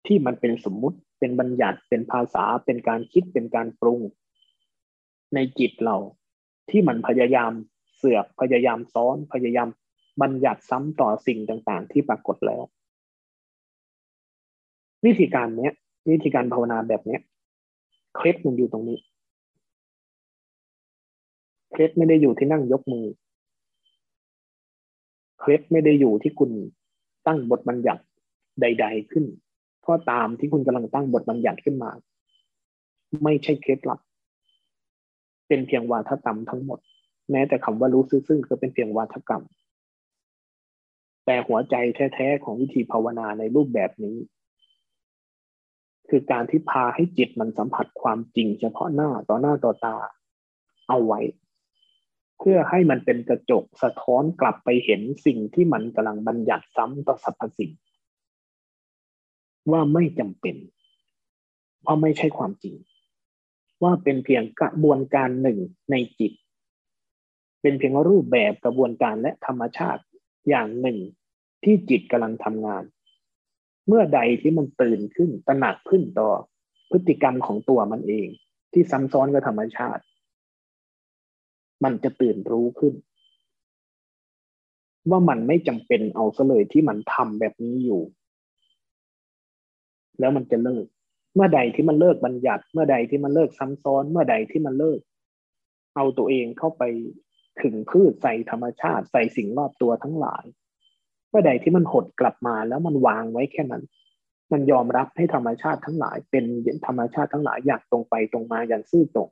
[0.07, 4.01] ที่มันเป็นสมมุติเป็นบัญญัติเป็นภาษาเป็นการคิดเป็นการปรุง
[5.35, 5.97] ในจิตเรา
[6.71, 7.53] ที่มันพยายาม
[7.97, 9.69] เสือกพยายามซ้อนพยายาม
[10.23, 12.63] บัญญัติซ้ำต่อสิ่งต่างๆ ที่ปรากฏแล้ว
[15.05, 15.73] วิธีการเนี้ย
[16.11, 17.21] วิธีการภาวนาแบบเนี้ย
[18.15, 18.99] เคล็ดมันอยู่ตรงนี้
[21.71, 23.07] เคล็ดไม่ได้อยู่ที่นั่งยกมือ
[25.41, 26.51] เคล็ดไม่ได้อยู่ที่คุณ
[27.27, 28.03] ตั้งบทบัญญัติ
[28.61, 29.25] ใด ๆขึ้น
[29.81, 31.91] เพราะตามที่คุณกำลังตั้งบทบัญญัติขึ้นมา
[33.25, 34.01] ไม่ใช่เคล็ดลับ
[35.53, 36.79] เป็นเพียงวาทกรรมทั้งหมด
[37.31, 39.43] แม้แต่คำว่ารู้ซึ่งก็เป็นเพียงวาทกรรม
[41.27, 41.75] แต่หัวใจ
[42.15, 44.17] แท้ๆของวิธีภาวนาในรูปแบบนี้
[46.09, 49.97] คือการที่พาให้จิตมันสัมผัสความจริง เฉพาะหน้าต่อหน้าต่อตา
[50.89, 51.21] เอาไว้
[52.39, 57.73] เพื่อให้มันเป็นกระจกสะท้อนกลับไปเห็นสิ่งที่มันกำลังบัญญัติซ้ำต่อสรรพสิ่ง
[59.73, 60.57] ว่าไม่จำเป็น
[61.85, 62.75] ว่าไม่ใช่ความจริง
[63.83, 65.59] ว่าเป็นเพียงกระบวนการหนึ่ง
[65.91, 66.33] ในจิต
[67.63, 70.03] เป็นเพียงรูปแบบกระบวนการและธรรมชาติ
[70.49, 70.99] อย่างหนึ่ง
[71.65, 72.85] ที่จิตกำลังทำงาน
[73.87, 76.31] เมื่อใดที่มันตื่นขึ้นตระหนักขึ้นต่อ
[76.91, 78.29] พฤติกรรมของตัวมันเอง
[78.73, 80.03] ที่ซ้ำซ้อนกับธรรมชาติ
[81.85, 82.95] มันจะตื่นรู้ขึ้น
[85.11, 88.03] ว่ามันไม่จำเป็นเอาซะเลยที่มันทำแบบนี้อยู่
[90.19, 90.87] แล้วมันจะเลิก
[91.35, 95.01] เมื่อใดที่มันเลิกบัญญัติ เมื่อใดที่มันเลิกซ้ำซ้อน เมื่อใดที่มันเลิก
[95.97, 96.83] เอาตัวเองเข้าไป
[97.63, 100.45] ถึงพืชใส่ธรรมชาติใส่สิ่งรอบตัวทั้งหลาย
[101.31, 103.85] เมื่อใดที่มันหดกลับมาแล้วมันวางไว้แค่นั้น
[104.53, 106.45] มันยอมรับให้ธรรมชาติทั้งหลาย เป็น
[106.87, 109.29] ธรรมชาติทั้งหลายอย่างตรงไปตรงมาอย่างซื่อตรง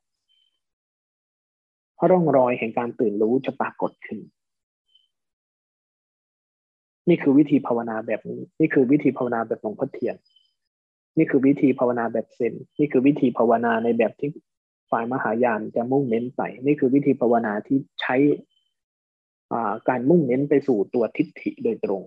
[2.11, 4.19] ร่องรอยแห่งการตื่นรู้จะปรากฏขึ้น
[7.09, 10.17] นี่คือวิธีภาวนาแบบนี้ นี่คือวิธีภาวนาแบบหลวงพ่อเทียน
[11.17, 14.31] นี่คือวิธีภาวนาแบบเซนนี่คือวิธีภาวนาในแบบที่
[14.91, 18.17] ฝ่ายมหายานจะมุ่งเน้นไปนี่คือวิธีภาวนาที่ใช้
[19.89, 22.03] การมุ่งเน้นไปสู่ตัวทิฏฐิโดยตรง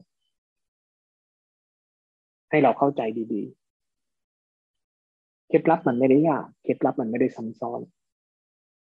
[2.50, 3.02] ให้เราเข้าใจ
[3.34, 7.82] ดีๆ เคล็ดลับมันไม่ได้ยาก เคล็ดลับมันไม่ได้ซับซ้อน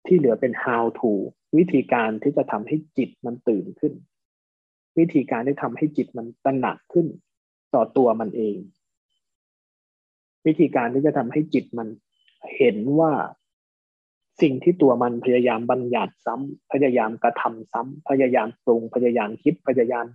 [0.07, 1.11] ที่เหลือเป็น how to
[1.59, 3.93] วิธีการที่จะทำให้จิตมันตื่นขึ้น
[4.99, 7.07] วิธีการที่ทำให้จิตมันตระหนักขึ้น
[7.75, 8.57] ต่อตัวมันเอง
[10.47, 11.89] วิธีการที่จะทำให้จิตมัน
[12.57, 13.13] เห็นว่า
[14.43, 20.07] สิ่งที่ตัวมันพยายามบัญญัติซ้ำพยายามกระทำซ้ำพยายามปรุงพยายามคิดพยายาม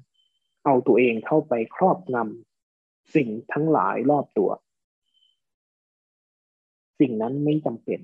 [0.65, 4.49] เอาตัวเองเข้าไปครอบงำสิ่งทั้งหลายรอบตัว
[6.99, 7.99] สิ่งนั้นไม่จำเป็น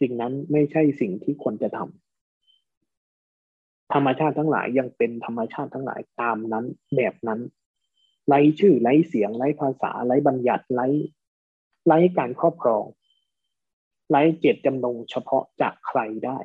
[0.00, 6.64] สิ่งนั้นไม่ใช่สิ่งที่ควรจะทำธรรมชาติทั้งหลายยังเป็นธรรมชาติทั้งหลายตามนั้น
[6.96, 7.40] แบบนั้น
[8.30, 10.86] ไร้ชื่อไร้เสียงไร้ภาษาไร้บัญญัติไร้
[11.86, 12.84] ไร้การครอบครอง
[14.10, 16.38] ไร้เจตจำนงเฉพาะจากใครได้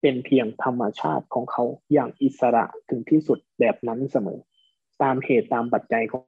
[0.00, 4.40] เป็นเพียงธรรมชาติของเขาอย่างอิสระถึงที่สุดแบบนั้นเสมอ
[5.02, 6.22] ตามเหตุตามปัจจัยของ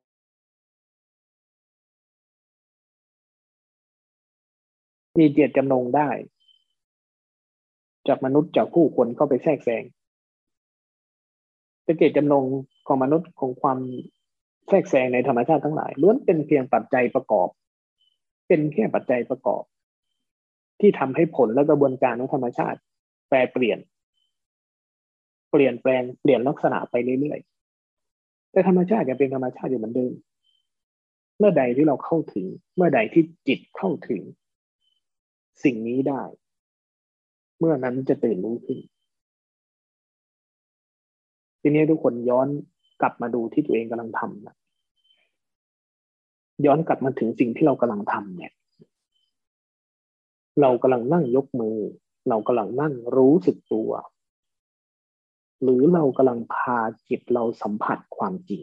[5.20, 6.10] มีเจตจำนงได้
[8.08, 9.84] จากมนุษย์จากผู้คนเข้าไปแทรกแซง
[11.84, 12.44] แต่เจตจำนง
[12.86, 13.78] ของมนุษย์ของความ
[14.68, 17.48] แทรกแซงในธรรมชาติทั้งหลายล้วนเป็นเพียงปัจจัยประกอบ
[18.48, 19.62] เป็นแค่ปัจจัยประกอบ
[20.80, 22.78] ที่ทำให้ผลและกระบวนการของธรรมชาติ
[23.28, 23.78] แปรเปลี่ยน
[25.50, 30.12] เปลี่ยนแปลงเปลี่ยนลักษณะไปเรื่อยๆแต่ธรรมชาติยังเป็นธรรมชาติอยู่เหมือนเดิม
[31.38, 34.22] เมื่อใดที่เราเข้าถึง เมื่อใดที่จิตเข้าถึง
[35.64, 36.22] สิ่งนี้ได้
[37.58, 38.78] เมื่อนั้นจะตื่นรู้ขึ้น
[41.66, 42.48] ทีนี้ทุกคนย้อน
[43.00, 44.54] กลับมาดูที่ตัวเองกำลังทำนะ
[46.66, 48.52] ย้อนกลับมาถึงสิ่งที่เรากำลังทำเนี่ย
[50.60, 51.76] เรากำลังนั่งยกมือ
[52.28, 53.90] เรากำลังนั่งรู้สึกตัว
[55.62, 58.62] หรือเรากำลังพาจิตเราสัมผัสความจริง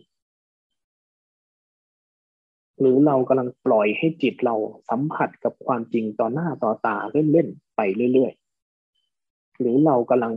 [2.80, 4.56] หรือเรากำลังปล่อยให้จิตเรา
[4.90, 7.82] สัมผัสกับความจริงต่อหน้าต่อตาเล่นๆไป
[8.14, 10.34] เรื่อยๆ หรือเรากำลัง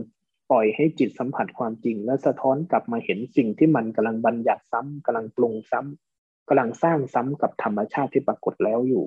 [0.51, 9.05] ปล่อยให้จิตสัมผัสความจริง และสะท้อนกลับมาเห็นสิ่งที่มันกำลังบัญญัติซ้ำกำลังปรุงซ้ำกำลังสร้างซ้ำกับธรรมชาติที่ปรากฏแล้วอยู่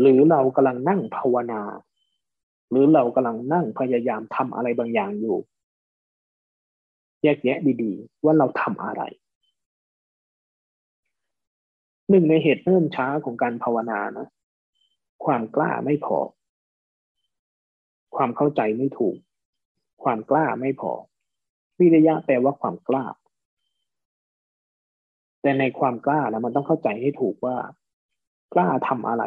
[0.00, 1.62] หรือเรากำลังนั่งภาวนา
[2.70, 5.38] หรือเรากำลังนั่งพยายามทำอะไรบางอย่างอยู่
[7.22, 9.02] แยกแยะดีๆ ว่าเราทำอะไร
[12.10, 14.26] หนึ่งในเหตุเริ่มช้าของการภาวนานะ
[15.24, 16.18] ความกล้าไม่พอ
[18.16, 19.16] ความเข้าใจไม่ถูก
[20.02, 20.92] ความกล้าไม่พอ
[21.78, 23.04] วิริยะแปลว่าความกล้า
[25.42, 27.56] แต่ในความกล้าแล้วมันต้องเข้าใจให้ถูกว่า
[28.54, 29.24] กล้าทำอะไร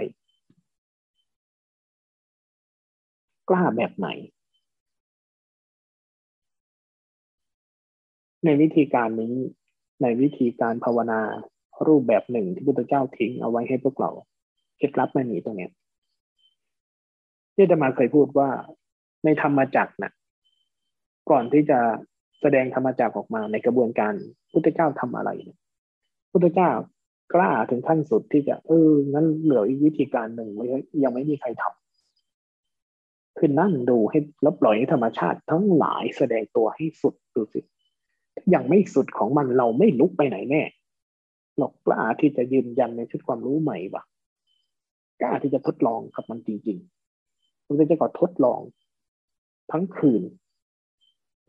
[3.49, 4.09] กล้าแบบไหน
[8.45, 9.35] ในวิธีการนี้
[10.01, 11.21] ในวิธีการภาวนา
[11.87, 14.11] รูปแบบหนึ่งที่พุทธเจ้าทิ้งเอาไว้ให้พวกเรา
[14.77, 15.69] เคล็ดลับไม่มีตรงนี้
[17.57, 18.49] ที่จะมาเคยพูดว่า
[19.25, 20.11] ในธรรมจักรนะ
[21.29, 21.79] ก่อนที่จะ
[22.41, 24.13] แสดงธรรมจักรออกมาในกระบวนการ
[24.51, 25.59] พุทธเจ้าทำอะไรนะ
[26.31, 26.69] พุทธเจ้า
[27.33, 30.65] กล้าถึงขั้นสุดที่จะ เอองั้นเหลืออีกวิธีการหนึ่งไว้
[31.03, 37.59] ยังไม่มีใครทำคือนั่งดูให้แล้วปล่อยให้ธรรมชาติทั้งหลายแสดงตัวให้สุดดูสิ
[38.53, 40.63] ยังไม่สุดของมันเราไม่ลุกไปไหนแน่
[41.57, 44.03] เรากล้าที่จะยืนยันในชุดความรู้ใหม่ปะ
[45.21, 46.96] กล้าที่จะทดลองกับมันจริงๆ
[47.67, 48.61] พระเจ้าก็ทดลอง
[49.71, 50.23] ทั้งคืน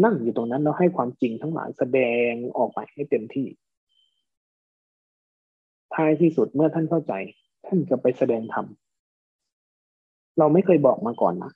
[0.05, 3.47] นั่งอยู่ตรงนั้นแล้วให้ความจริงทั้งหลายแสดงออกไปให้เต็มที่
[5.95, 7.13] ท้ายที่สุดเมื่อท่านเข้าใจ
[7.67, 8.67] ท่านจะไปแสดงธรรม
[10.39, 11.53] เราไม่เคยบอกมาก่อนนะ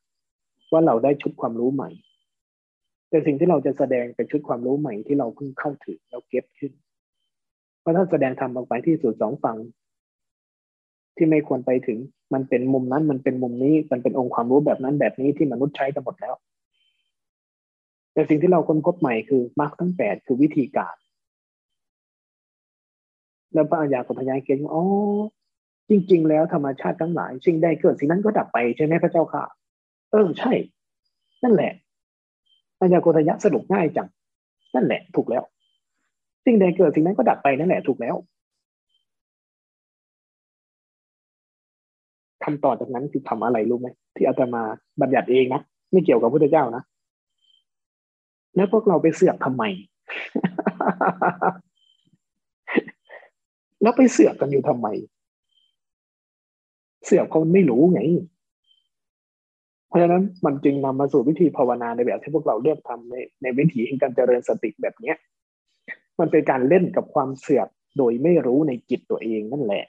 [0.73, 1.91] ว่าเราได้ชุดความรู้ใหม่
[3.09, 6.73] แต่สิ่งที่เราจะแสดงเป็นชุดความรู้ใหม่ที่เราเพิ่งเข้าถึงเราเก็บขึ้น
[7.81, 9.57] เพราะถ้าแสดงธรรมออกไปที่สุดสองฝั่ง
[11.17, 11.99] ที่ไม่ควรไปถึง
[12.35, 16.35] มันเป็นมุมนั้น มันเป็นมุมนี้ มันเป็นองค์ความรู้แบบนั้นแบบนี้ที่มนุษย์ใช้กันหมดแล้ว
[18.13, 20.97] แต่สิ่งที่เราค้นพบใหม่คือมรรคทั้งแปดคือวิธีการ
[23.55, 24.85] แล้วพระอัญญากับพญาเกณฑ์อ๋อ
[25.89, 29.45] จริง ๆ แล้วธรรมชาติทั้งหลายสิ่งใดเกิดสิ่งนั้นก็ดับไปใช่ไหมพระเจ้าค่ะ
[30.11, 30.53] เออใช่
[31.43, 31.73] นั่นแหละ
[32.81, 34.09] ปัญญาโกทยะสรุปง่ายจัง
[34.75, 35.43] นั่นแหละ ถูกแล้ว
[36.45, 38.17] สิ่งใดเกิดสิ่งนั้นก็ดับไปนั่นแหละถูกแล้ว
[42.53, 44.63] คำต่อจากนั้นคือทำอะไรรู้ไหมที่อาตมา
[45.01, 45.61] บัญญัติเองนะ
[45.93, 46.83] ไม่เกี่ยวกับพระเจ้านะ
[48.57, 49.65] แล้วพวกเราไปเสือกทำไม
[53.83, 54.89] แล้วไปเสือกกันอยู่ทำไม
[57.05, 58.01] เสือกเขาไม่รู้ไง
[59.89, 65.17] เพราะฉะนั้นมันจึงนำมาสู่วิธีภาวนาในแบบที่พวกเราเลือกทำในในวิถีแห่งการเจริญสติแบบเนี้ย
[66.21, 69.85] มันเป็นการเล่นกับความเสือกโดยไม่รู้ในจิตตัวเองนั่นแหละ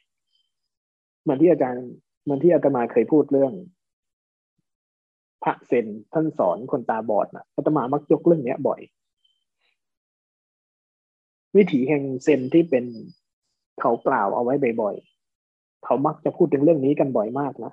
[1.21, 1.87] เหมือนที่อาจารย์
[2.23, 3.53] เหมือนที่อาตมาเคยพูดเรื่อง
[5.43, 8.81] พระเซนท่านสอนคนตาบอดนะอาตมามักยกเรื่องนี้บ่อย
[11.55, 12.85] วิถีแห่งเซนที่เป็น
[13.79, 17.71] เขากล่าวเอาไว้บ่อยๆเขามักจะพูดถึงเรื่องนี้กันบ่อยมากนะ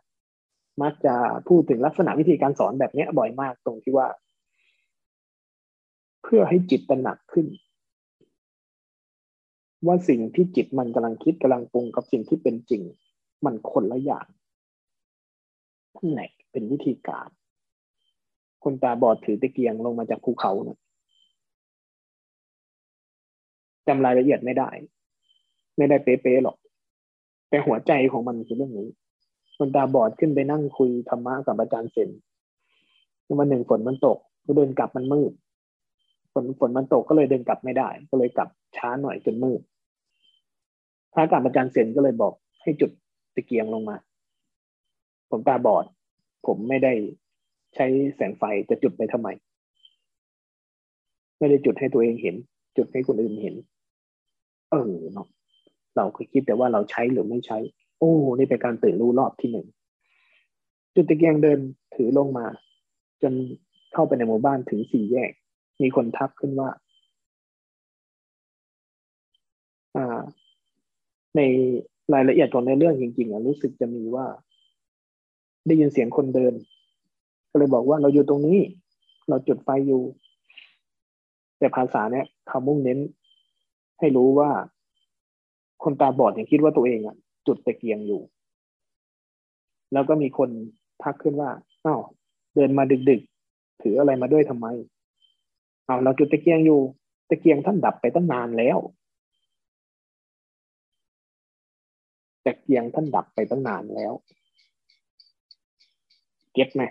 [0.82, 1.14] มักจะ
[1.48, 4.08] พูดถึงลักษณะวิธีการสอนแบบนี้บ่อยมากตรงที่ว่า
[6.22, 7.46] เพื่อให้จิตตระหนักขึ้น
[9.86, 12.82] ว่าสิ่งที่จิตมันกำลังคิดกำลังปรุงกับสิ่งที่เป็นจริง
[13.44, 14.26] มันคนละอย่าง
[16.12, 17.28] แหละเป็นวิธีการ
[18.64, 20.78] คนตาบอดถือตะเกียงลงมาจากภูเขาเนะ
[23.86, 24.70] จำรายละเอียดไม่ได้
[25.76, 26.56] ไม่ได้เป๊ะๆหรอก
[27.48, 28.88] แต่หัวใจของมันคือเรื่องนี้
[29.56, 32.10] คนตาบอดขึ้นไปนั่งคุยธรรมะกับอาจารย์เซน
[33.38, 35.32] วันหนึ่งฝนมันตกก็เดินกลับมันมืด
[36.32, 39.60] ฝนฝนมันตกก็เลยเดินกลับไม่ได้ ก็เลยกลับช้าหน่อยจนมืด
[41.12, 42.90] พระกับอาจารย์เซนก็เลยบอกให้จุด
[43.34, 43.96] ตะเกียงลงมา
[45.30, 45.84] ผมตาบอด
[46.46, 46.92] ผมไม่ได้
[47.74, 49.28] ใช้แสงไฟจะจุดไปทำไม
[51.38, 52.36] ไม่ได้จุดให้ตัวเองเห็น
[52.76, 53.54] จุดให้คนอื่นเห็น
[54.70, 55.28] เออเนาะ
[55.96, 57.58] เราเคยคิดแต่ว่าเราใช้หรือไม่ใช้
[57.98, 59.66] โอ้นี่เป็นการตื่นรู้รอบที่หนึ่ง
[60.94, 61.58] จุดตะเกียงเดิน
[61.94, 62.46] ถือลงมา
[63.22, 63.32] จน
[63.92, 65.30] เข้าไปในหมู่บ้านถึงสี่แยก
[65.82, 66.70] มีคนทักขึ้นว่า
[69.96, 70.20] อ่า
[71.36, 71.40] ใน
[72.14, 74.26] รายละเอียดของในเรื่องจริงๆอะรู้สึกจะมีว่า
[75.70, 76.54] ได้ยินเสียงคนเดิน
[77.50, 78.58] ก็เลยบอกว่าเราอยู่ตรงนี้
[79.28, 80.02] เราจุดไฟอยู่
[81.58, 82.98] แต่ภาษาเนี้ยเขามุ่งเน้น
[83.98, 84.50] ให้รู้ว่า
[85.82, 88.20] คนตาบอดยังคิดว่าตัวเองอะ จุดตะเกียงอยู่
[89.92, 90.50] แล้วก็มีคน
[91.02, 91.50] ทักขึ้นว่า
[91.84, 92.00] อ้าว
[92.54, 94.66] เดินมาดึกๆ ถืออะไรมาด้วยทำไม
[95.86, 96.80] เอาวเราจุดตะเกียงอยู่
[97.28, 98.78] ตะเกียงท่านดับไปตั้งนานแล้ว
[102.44, 104.14] ตะเกียงท่านดับไปตั้งนานแล้ว
[106.52, 106.82] เก็ตไหม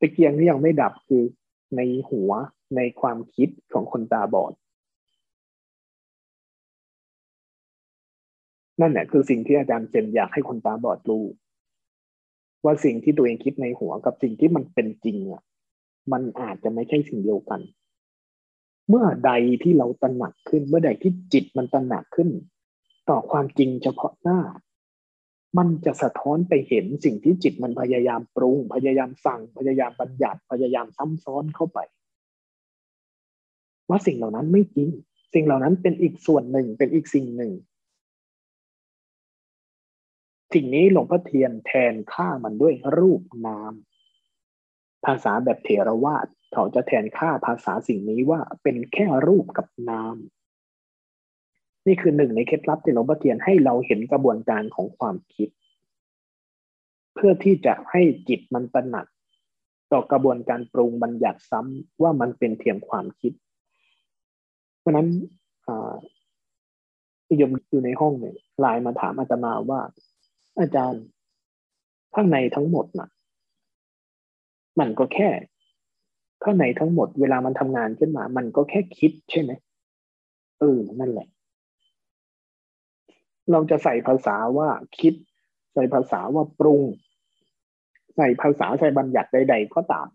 [0.00, 1.22] ตะเกียงที่ยังไม่ดับคือ
[1.76, 2.30] ในหัว
[2.76, 4.52] ในความคิดของคนตาบอด
[8.80, 11.24] นั่นแหละคือสิ่งที่อาจารย์เจนอยากให้คนตาบอดรู้
[12.64, 15.42] ว่าสิ่งที่ตัวเองคิดในหัวกับสิ่งที่มันเป็นจริงอะ
[16.12, 17.60] มันอาจจะไม่ใช่สิ่งเดียวกัน
[18.88, 22.28] เมื่อใดที่เราตระหนักขึ้น เมื่อใดที่จิตมันตระหนักขึ้น
[23.08, 24.40] ต่อความจริงเฉพาะหน้า
[25.58, 31.78] มันจะสะท้อนไปเห็นสิ่งที่จิตมันพยายามปรุง พยายามสั่งพยายามบัญญัติพยายามซ้ำซ้อนเข้าไป
[33.88, 34.88] ว่าสิ่งเหล่านั้นไม่จริง
[35.34, 37.52] สิ่งเหล่านั้นเป็นอีกส่วนหนึ่งเป็นอีกสิ่งหนึ่ง
[40.52, 43.72] สิ่งนี้หลวงพ่อเทียนแทนค่ามันด้วยรูปนาม
[45.06, 50.16] ภาษาแบบเถรวาทเขาจะแทนค่าภาษาสิ่งนี้ว่าเป็นแค่รูปกับนาม
[51.86, 55.48] นี่คือหนึ่งในเคล็ดลับที่หลวงพ่อเทียนให้เราเห็นกระบวนการของความคิด
[57.14, 59.06] เพื่อที่จะให้จิตมันตระหนัก
[59.92, 63.32] ต่อกระบวนการปรุงบัญญัติซ้ำว่ามันเป็นเพียงความคิด
[64.78, 65.08] เพราะนั้น
[67.38, 69.80] โยมอยู่ในห้องเนี่ยไลน์มาถามอาตมาว่า
[70.60, 71.02] อาจารย์
[72.14, 73.08] ข้างในทั้งหมดนะ่ะ
[74.80, 75.30] มันก็แค่
[76.42, 79.52] ข้างในทั้งหมดเวลามันทำงานขึ้นมา มันก็แค่คิดใช่ไหม
[80.60, 81.28] เออนั่นแหละ
[83.50, 84.68] เราจะใส่ภาษาว่า
[85.00, 85.14] คิด
[85.74, 86.82] ใส่ภาษาว่าปรุง
[88.16, 90.06] ใส่ภาษาใส่บัญญัติใด ๆ ก็ตาม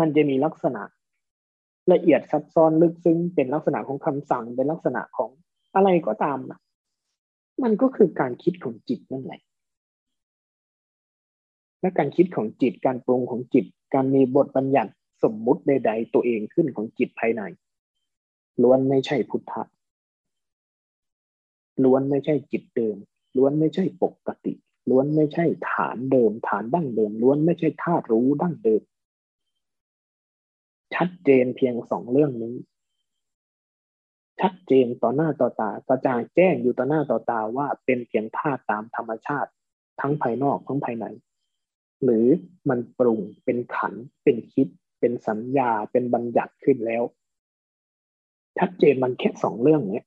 [0.00, 0.82] มันจะมีลักษณะ
[1.92, 5.30] ละเอียดซับซ้อนลึกซึ้งเป็นลักษณะของคำสั่งเป็นลักษณะของ
[5.74, 6.38] อะไรก็ตาม
[7.62, 9.40] มันก็คือการคิดของจิตนั่นแหละ
[11.84, 14.92] และการคิดของจิตการปรุงของจิต การมีบทบัญญัติ
[15.22, 17.42] สมมุติใด ๆ ตัวเองขึ้นของจิตภายใน
[18.62, 19.62] ล้วนไม่ใช่พุทธะ
[21.84, 22.96] ล้วนไม่ใช่จิตเดิม
[23.36, 24.52] ล้วนไม่ใช่ปกติ
[24.90, 28.82] ล้วนไม่ใช่ฐานเดิม ฐานดั้งเดิม ล้วนไม่ใช่ธาตุรู้ดั้งเดิม
[30.94, 32.54] ชัดเจนเพียงสองเรื่องนี้
[34.40, 39.50] ชัดเจนต่อหน้าต่อตากระจางแจ้งอยู่ต่อหน้าต่อตาว่าเป็นเพียงธาตุตามธรรมชาติ
[40.00, 41.06] ทั้งภายนอกทั้งภายใน
[42.02, 42.26] หรือ
[42.68, 44.68] มันปรุงเป็นขันเป็นคิด
[45.00, 47.02] เป็นสัญญาเป็นบัญญัติขึ้นแล้ว
[48.58, 50.06] ชัดเจนมันแค่สองเรื่องเนี้ย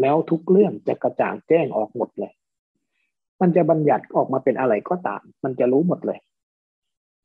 [0.00, 2.32] แล้วทุกเรื่องจะกระจ่างแจ้งออกหมดเลย
[3.40, 6.18] มันจะบัญญัติออกมาเป็นอะไรก็ตาม มันจะรู้หมดเลย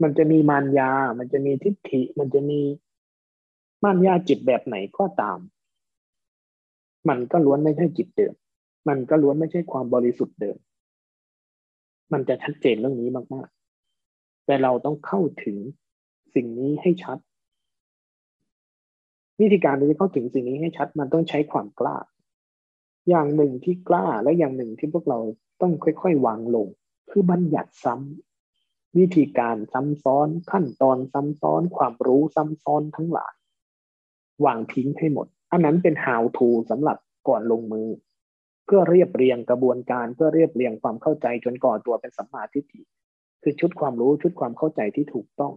[0.03, 2.61] มันจะมีมารยา มันจะมีทิฏฐิ มันจะมี
[3.83, 5.39] มารยาจิตแบบไหนก็ตาม
[7.09, 8.33] มันก็ล้วนไม่ใช่จิตเดิม
[8.87, 10.57] มันก็ล้วนไม่ใช่ความบริสุทธิ์เดิม
[12.13, 15.57] มันจะชัดเจนเรื่องนี้มากๆ แต่เราต้องเข้าถึง
[16.35, 17.17] สิ่งนี้ให้ชัด
[19.41, 21.97] วิธีการที่จะเข้าถึงสิ่งนี้ให้ชัด มันต้องใช้ความกล้า
[23.09, 25.19] อย่างหนึ่งที่กล้าและอย่างหนึ่งที่พวกเรา
[25.61, 26.67] ต้องค่อยๆ วางลง
[27.11, 33.33] คือบัญญัติซ้ำวิธีการซ้ำซ้อนขั้นตอนซ้ำซ้อน ความรู้ซ้ำซ้อนทั้งหลาย
[34.45, 36.97] วางทิ้งให้หมด อันนั้นเป็น how to สำหรับ
[37.27, 37.87] ก่อนลงมือ
[38.65, 42.81] เพื่อเรียบเรียงกระบวนการเพื่อเรียบเรียงความเข้าใจจนก่อตัวเป็นสัมมาทิฏฐิ
[43.43, 45.53] คือชุดความรู้ชุดความเข้าใจที่ถูกต้อง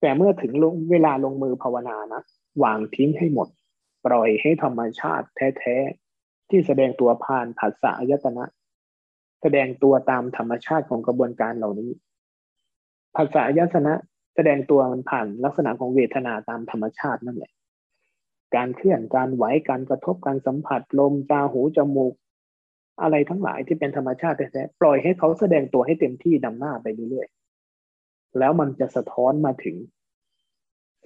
[0.00, 2.22] แต่เมื่อถึงลงเวลาลงมือภาวนานะ
[2.62, 3.48] วางทิ้งให้หมด
[4.06, 8.44] ปล่อยให้ธรรมชาติแท้ๆ ที่แสดงตัวผ่านภาษาอายตนะ
[9.42, 11.90] แสดงตัวตามธรรมชาติของกระบวนการเหล่านี้
[13.16, 13.94] ภาษาอายตนะ
[14.34, 17.52] แสดงตัวมันผ่านลักษณะของเวทนาตามธรรมชาตินั่นแหละ
[18.56, 22.14] การเคลื่อนการไหวการกระทบการสัมผัสลมตาหูจมูก
[23.02, 29.76] อะไรทั้งหลายที่เป็นธรรมชาติแท้ๆปล่อยให้เขาแสดงตัวให้เต็มที่นำหน้าไปเรื่อยๆแล้วมันจะสะท้อนมาถึง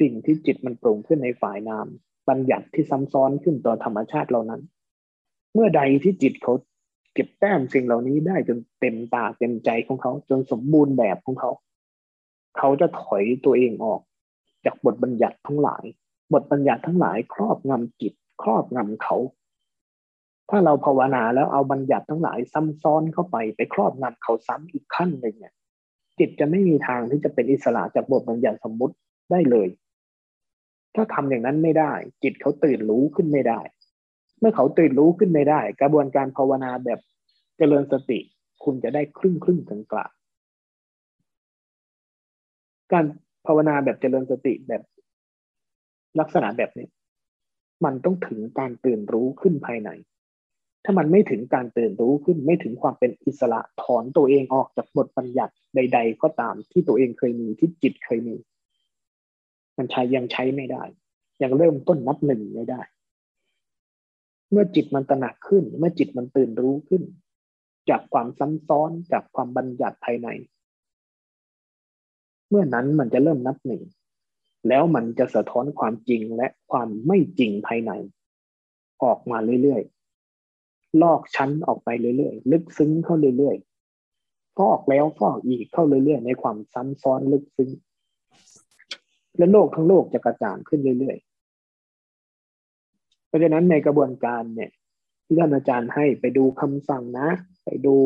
[0.00, 1.86] สิ่งที่จิตมันปรุงขึ้นในฝ่ายนาม
[2.28, 4.62] บัญญัติที่ซ้ำซ้อนขึ้นต่อธรรมชาติเหล่านั้น
[5.54, 6.54] เมื่อใดที่จิตเขา
[7.14, 11.50] เก็บแต้มสิ่งเหล่านี้ได้จนเต็มตาเต็มใจของเขา จนสมบูรณ์แบบของเขา
[12.58, 14.00] เขาจะถอยตัวเองออก
[14.64, 15.84] จากบทบัญญัติทั้งหลาย
[16.32, 18.12] บทบัญญัติทั้งหลายครอบงำจิต
[18.42, 19.16] ครอบงำเขา
[20.50, 25.54] ถ้าเราภาวนาแล้วเอาบัญญัติทั้งหลายซ้ำซ้อนเข้าไปไปครอบงำเขาซ้ำอีกขั้นหนึ่งเนี่ย
[26.18, 28.94] จิตจะไม่มีทางที่จะเป็นอิสระจากบทบัญญัติสมมุติ
[29.30, 29.68] ได้เลย
[30.94, 33.60] ถ้าทำอย่างนั้นไม่ได้ จิตเขาตื่นรู้ขึ้นไม่ได้
[34.40, 37.00] เมื่อเขาตื่นรู้ขึ้นไม่ได้ กระบวนการภาวนาแบบ
[37.58, 38.20] เจริญสติ
[38.64, 40.10] คุณจะได้ครึ่งครึ่งกลางกลาง
[42.92, 43.04] การ
[43.46, 44.82] ภาวนาแบบเจริญสติแบบ
[46.20, 46.88] ลักษณะแบบนี้
[47.84, 49.90] มันต้องถึงการตื่นรู้ขึ้นภายใน
[50.84, 58.36] ถ้ามันไม่ถึงการตื่นรู้ขึ้นไม่ถึงความเป็นอิสระถอนตัวเองออกจากบทบัญญัติใด ๆ ก็ตามที่ตัวเองเคยมีที่จิตเคยมี
[59.78, 60.82] มันใช้ยังใช้ไม่ได้
[61.42, 62.80] ยังเริ่มต้นนับหนึ่งไม่ได้
[64.50, 67.02] เมื่อจิตมันตระหนักขึ้น เมื่อจิตมันตื่นรู้ขึ้น
[67.90, 70.28] จากความซ้ำซ้อนจากความบัญญัติภายใน
[72.48, 73.82] เมื่อนั้นมันจะเริ่มนับหนึ่ง
[74.68, 77.92] แล้วมันจะสะท้อนความจริงและความไม่จริงภายใน
[79.02, 87.70] ออกมาเรื่อยๆ ลอกชั้นออกไปเรื่อยๆ ลึกซึ้งเข้าเรื่อยๆ ฟอกแล้วฟอกอีกเข้าเรื่อยๆ ในความซ้ำซ้อนลึกซึ้ง
[89.36, 94.70] และโลกทั้งโลกจะกระจ่างขึ้นเรื่อยๆ เพราะฉะนั้นในกระบวนการเนี่ย
[95.24, 97.28] ที่ท่านอาจารย์ให้ไปดูคำสั่งนะ
[97.64, 97.96] ไปดู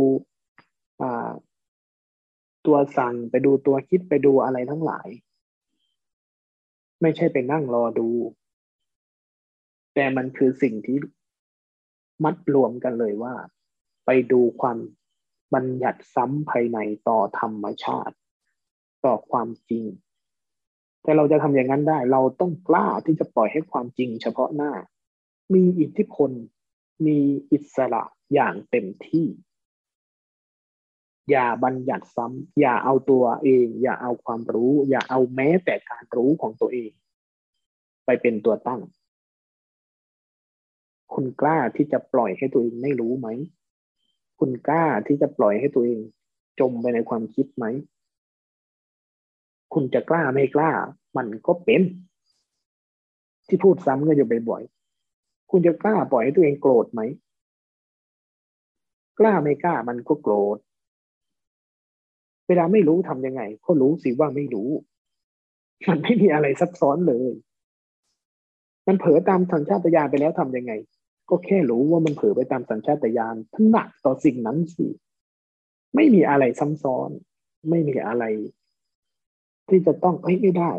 [2.67, 5.09] ตัวสั่งไปดูตัวคิดไปดูอะไรทั้งหลาย
[7.03, 8.09] ไม่ใช่ไปนั่งรอดู
[9.95, 10.99] แต่มันคือสิ่งที่
[12.25, 13.35] มัดรวมกันเลยว่า
[14.07, 14.79] ไปดูความ
[15.55, 16.79] บัญญัติซ้ำภายใน
[17.09, 18.17] ต่อธรรมชาติ
[19.05, 19.85] ต่อความจริง
[21.03, 24.73] แต่เราจะทำอย่างนั้นได้ เราต้องกล้าที่จะปล่อยให้ความจริงเฉพาะหน้า
[25.55, 26.31] มีอิทธิพล
[27.07, 27.19] มี
[27.53, 29.27] อิสระอย่างเต็มที่
[31.31, 36.91] อย่าบัญญัติซ้ำอย่าเอาตัวเอง อย่าเอาความรู้ อย่าเอาแม้แต่การรู้ของตัวเอง
[38.05, 38.81] ไปเป็นตัวตั้ง
[41.15, 43.29] คุณกล้าที่จะปล่อยให้ตัวเองไม่รู้ไหม
[44.39, 46.01] คุณกล้าที่จะปล่อยให้ตัวเอง
[46.61, 47.65] จมไปในความคิดไหม
[49.75, 50.73] คุณจะกล้าไม่กล้า
[51.17, 51.83] มันก็เป็น
[53.49, 57.01] ที่พูดซ้ำก็อยู่บ่อยๆคุณจะกล้าปล่อยให้ตัวเองโกรธไหม
[59.19, 60.59] กล้าไม่กล้ามันก็โกรธ
[62.49, 64.69] เวลาไม่รู้ทำยังไง ก็รู้สิว่าไม่รู้
[65.89, 67.33] มันไม่มีอะไรซับซ้อนเลย
[68.87, 70.73] มันเผลอตามสัญชาตญาณไปแล้วทำยังไง
[71.31, 74.87] ก็แค่รู้ว่ามันเผลอไปตามสัญชาตญาณถนัดต่อสิ่งนั้นสิ
[75.95, 77.11] ไม่มีอะไรซับซ้อน
[77.71, 78.25] ไม่มีอะไร
[79.69, 80.73] ที่จะต้องเอ้ยไม่ได้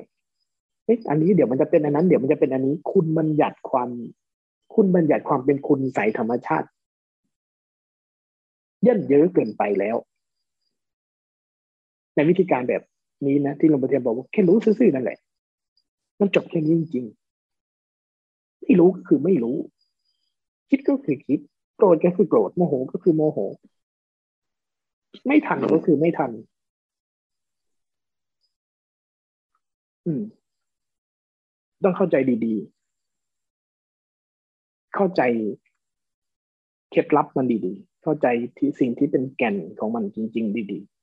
[0.86, 3.90] เอ้ยอันนี้เดี๋ยวมันจะเป็นอันนั้น เดี๋ยวมันจะเป็นอันนี้ คุณมันหยัดความ
[4.74, 6.68] คุณบัญญัติความเป็นคุณใสธรรมชาติ
[8.86, 9.96] ย่นเยอะเกินไปแล้ว
[12.20, 12.84] ในวิธีการแบบ
[13.26, 15.18] นี้นะ ที่หลวงพ่อเทียนบอกว่าแค่รู้ซื่อๆนั่นแหละ
[16.20, 19.58] มันจบแค่นี้จริงๆไม่รู้ก็คือไม่รู้
[20.70, 21.40] คิดก็คือคิด
[21.78, 23.38] โกรธก็คือโกรธโมโหก็คือโมโห
[25.28, 26.32] ไม่ทันก็คือไม่ทัน
[30.06, 30.22] อืม
[31.84, 32.16] ต้องเข้าใจ
[32.46, 35.22] ดีๆ เข้าใจ
[36.92, 40.99] เคล็ดลับมันดีๆ เข้าใจที่สิ่งที่เป็นแก่นของมันจริง ๆ ดีๆ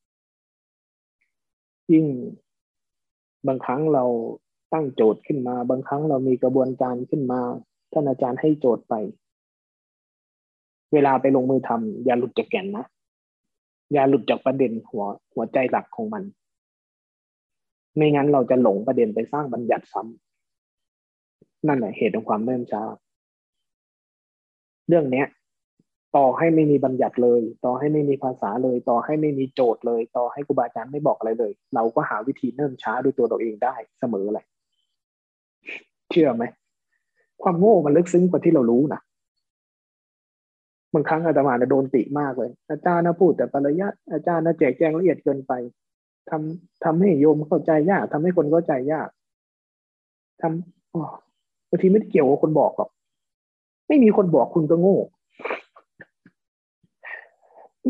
[1.93, 2.07] ยิ่ง
[3.47, 4.05] บางครั้งเรา
[4.73, 7.41] ตั้งโจทย์ขึ้นมา บางครั้งเรามีกระบวนการขึ้นมา
[7.93, 8.95] ท่านอาจารย์ให้โจทย์ไป
[10.93, 12.85] เวลาไปลงมือทำอย่าหลุดจากแก่นนะ
[13.93, 16.23] อย่าหลุดจากประเด็นหัวหัวใจหลักของมัน
[17.97, 22.83] ไม่งั้นเราจะหลงประเด็นไปสร้างบัญญัติซ้ำนั่นแหละเหตุของความเนิ่นช้า
[24.89, 25.27] เรื่องเนี้ย
[26.17, 34.45] ต่อให้ไม่มีบัญญัติเลย ต่อให้ไม่มีภาษาเลย ต่อให้ไม่มีโจทย์เลย ต่อให้ครูบาอาจารย์ไม่บอกอะไรเลย เราก็หาวิธีเนิ่นช้าด้วยตัวเราเองได้เสมอเลย
[36.11, 36.45] เชื่อไหม
[37.43, 39.01] ความโง่มันลึกซึ้งกว่าที่เรารู้นะ
[40.95, 45.53] บางครั้งอาตมาโดนติมากเลย อาจารย์นะพูดแต่ปริยัติอาจารย์นะแจกแจงละเอียดเกินไป
[46.31, 49.09] ทำทำให้โยมเข้าใจยากทำให้คนเข้าใจยาก
[50.41, 52.91] ทำบางทีไม่เกี่ยวกับคนบอกหรอก
[53.89, 54.99] ไม่มีคนบอกคุณก็โง่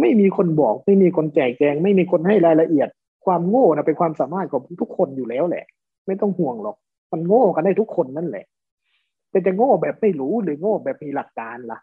[0.00, 2.88] ไม่มีคนบอก ไม่มีคนแจกแจง ไม่มีคนให้รายละเอียด
[3.24, 5.64] ความโง่นะเป็นความสามารถของทุกคนอยู่แล้วแหละ
[6.06, 6.76] ไม่ต้องห่วงหรอก
[7.12, 8.44] มันโง่กันได้ทุกคนนั่นแหละ
[9.30, 11.78] แต่จะโง่แบบไม่รู้หรือโง่แบบมีหลักการล่ะ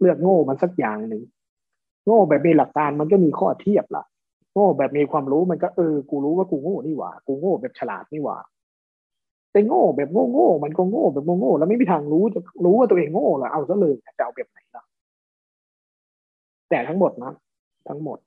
[0.00, 1.22] เลือกโง่มันสักอย่างหนึ่ง
[2.06, 4.04] โง่แบบมีหลักการมันก็มีข้อเทียบล่ะ
[4.54, 8.38] โง่แบบมีความรู้มันก็เออ กูรู้ว่ากูโง่นี่หว่า กูโง่แบบฉลาดนี่หว่า
[9.52, 14.84] แต่โง่แบบโง่โง่มันก็โง่แบบโง่โง่แล้วไม่มีทางรู้จะรู้ว่าตัวเองโง่หรอเอาซะเลยจะเอาแบบไหนล่ะ
[16.70, 17.32] แต่ทั้งหมดนะ
[17.88, 18.18] ทั้งหมด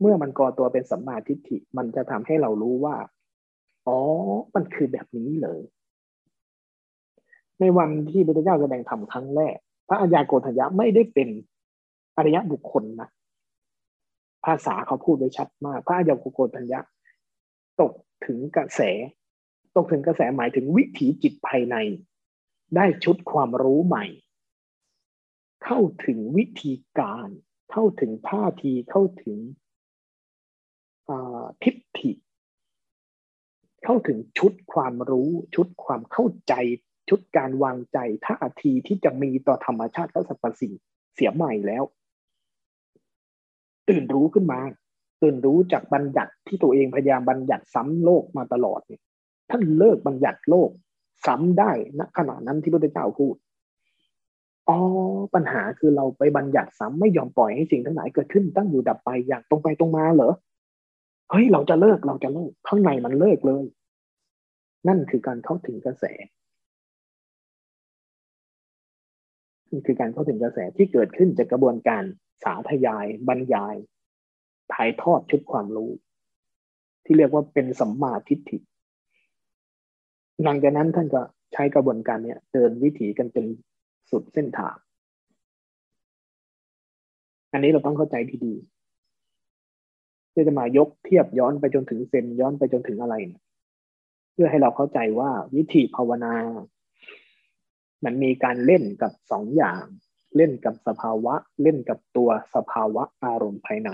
[0.00, 2.96] เมื่อมันก่อตัวเป็นสัมมาทิฏฐิมันจะทำให้เรารู้ว่า
[3.86, 3.98] อ๋อ
[4.54, 5.60] มันคือแบบนี้เลย
[7.60, 9.56] ในวันที่พระเจ้าแสดงธรรมครั้งแรก
[9.88, 11.28] พระอัญญาโกฏยะไม่ได้เป็น
[12.16, 13.08] อริยบุคคลนะ
[14.44, 16.80] ภาษาเขาพูดไว้ชัดมาก พระอัญญาโกฏยะ
[17.80, 17.92] ตก
[18.26, 18.80] ถึงกระแส
[19.76, 21.76] ตกถึงกระแสหมายถึงวิถีจิตภายใน
[22.76, 24.04] ได้ชุดความรู้ใหม่
[25.64, 27.28] เข้าถึงวิธีการ
[27.72, 29.38] เข้าถึงท่าทีเข้าถึง
[31.62, 32.12] ทิฏฐิ
[33.84, 36.54] เข้าถึงชุดความรู้ ชุดความเข้าใจ
[37.08, 40.72] ชุดการวางใจท่าทีที่จะมีต่อธรรมชาติและสรรพสิ่ง
[41.14, 41.84] เสียใหม่แล้ว
[43.88, 44.60] ตื่นรู้ขึ้นมา
[45.22, 49.02] ตื่นรู้จากบัญญัติที่ตัวเองพยายามบัญญัติซ้ำโลกมาตลอดเนี่ย
[49.50, 50.70] ท่านเลิกบัญญัติโลก
[51.26, 53.34] ซ้ำได้ณขณะนั้นที่พระพุทธเจ้าพูด
[54.68, 54.76] อ๋อ
[55.34, 60.32] ปัญหาคือเราไปบัญญัติซ้ำไม่ยอมปล่อยให้สิ่งทั้งหลายเกิดขึ้นตั้งอยู่ดับไปอย่างตรงไปตรงมาเหรอ
[61.30, 63.64] เฮ้ยเราจะเลิกเราจะเลิกข้างในมันเลิกเลย
[64.88, 66.04] นั่นคือการเข้าถึงกระแส
[69.70, 72.02] นั่คือการเข้าถึงกระแสที่เกิดขึ้นจากกระบวนการ
[72.44, 73.76] สาธยาย บรรยาย
[74.72, 75.90] ถ่ายทอดชุดความรู้
[77.04, 78.58] ที่เรียกว่าเป็นสัมมาทิฏฐิ
[80.44, 81.20] หลังจากนั้นท่านก็
[81.52, 83.46] ใช้กระบวนการเนี้ยเดินวิถีกันจน
[84.10, 84.76] สุดเส้นทาง
[87.52, 93.42] อันนี้เราต้องเข้าใจดีๆเพื่อจะมายกเทียบย้อนไปจนถึงเซนย้อนไปจนถึงอะไรเนี่ย
[94.32, 96.34] เพื่อให้เราเข้าใจว่าวิธีภาวนา
[98.04, 99.84] มันมีการเล่นกับสองอย่าง
[100.36, 103.90] เล่นกับสภาวะ เล่นกับตัวสภาวะอารมณ์ภายใน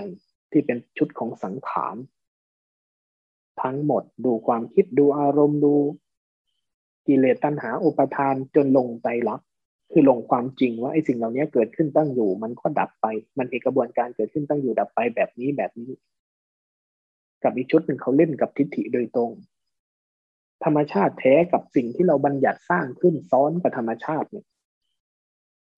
[0.51, 1.95] ที่เป็นชุดของสังขาร
[3.61, 5.75] ทั้งหมดดูความคิดดูอารมณ์ดู
[7.07, 9.41] กิเลสตัณหาอุปทานจนลงใจรัก
[9.91, 13.07] คือลงความจริงว่าไอ้สิ่งเหล่านี้เกิดขึ้นตั้งอยู่ มันก็ดับไป
[13.37, 15.91] มันมีกระบวนการเกิดขึ้นตั้งอยู่ดับไปแบบนี้แบบนี้
[17.43, 19.31] กับอีกชุดหนึ่งเขาเล่นกับทิฏฐิโดยตรง
[20.63, 24.45] ธรรมชาติแท้กับสิ่งที่เราบัญญัติสร้างขึ้นซ้อนกับธรรมชาติเนี่ย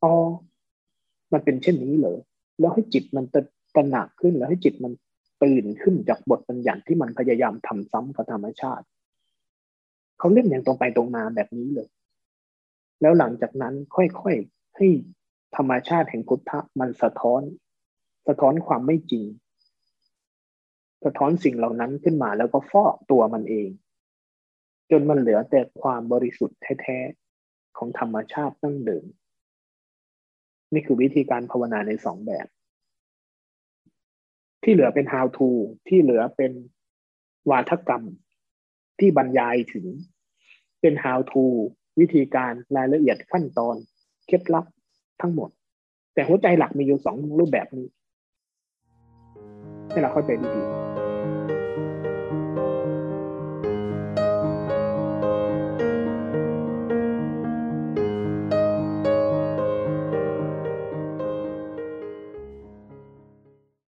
[0.03, 0.13] อ๋อ
[1.33, 2.17] มันเป็นเช่นนี้เหรอ
[2.59, 4.91] แล้วให้จิตมันตระหนักขึ้นแล้วให้จิตมัน
[5.43, 8.85] ตื่นขึ้นจากบทบัญญัติที่มันพยายามทำซ้ำกับธรรมชาติ
[10.19, 11.87] เขาเล่นอย่างตรงไปตรงมาแบบนี้เลย
[13.01, 14.87] แล้วหลังจากนั้นค่อยๆให้
[15.55, 17.41] ธรรมชาติแห่งพุทธะมันสะท้อน
[18.27, 19.25] สะท้อนความไม่จริง
[21.05, 23.69] สะท้อนสิ่งเหล่านั้นขึ้นมาแล้วก็ฟอกตัวมันเอง
[24.91, 29.05] จนมันเหลือแต่ความบริสุทธิ์แท้ๆของธรรมชาติตั้งเดิม
[30.73, 32.47] นี่คือวิธีการภาวนาในสองแบบ
[34.63, 35.49] ที่เหลือเป็น how to
[35.87, 36.51] ที่เหลือเป็น
[37.49, 38.03] วาทกรรม
[38.99, 39.85] ที่บรรยายถึง
[40.81, 41.43] เป็น how to
[41.99, 43.75] วิธีการรายละเอียดขั้นตอน
[44.27, 44.65] เคล็ดลับ
[45.21, 45.49] ทั้งหมด
[46.13, 47.87] แต่หัวใจหลักมีอยู่สองรูปแบบนี้
[49.89, 50.84] ให้เราเข้าใจดีๆ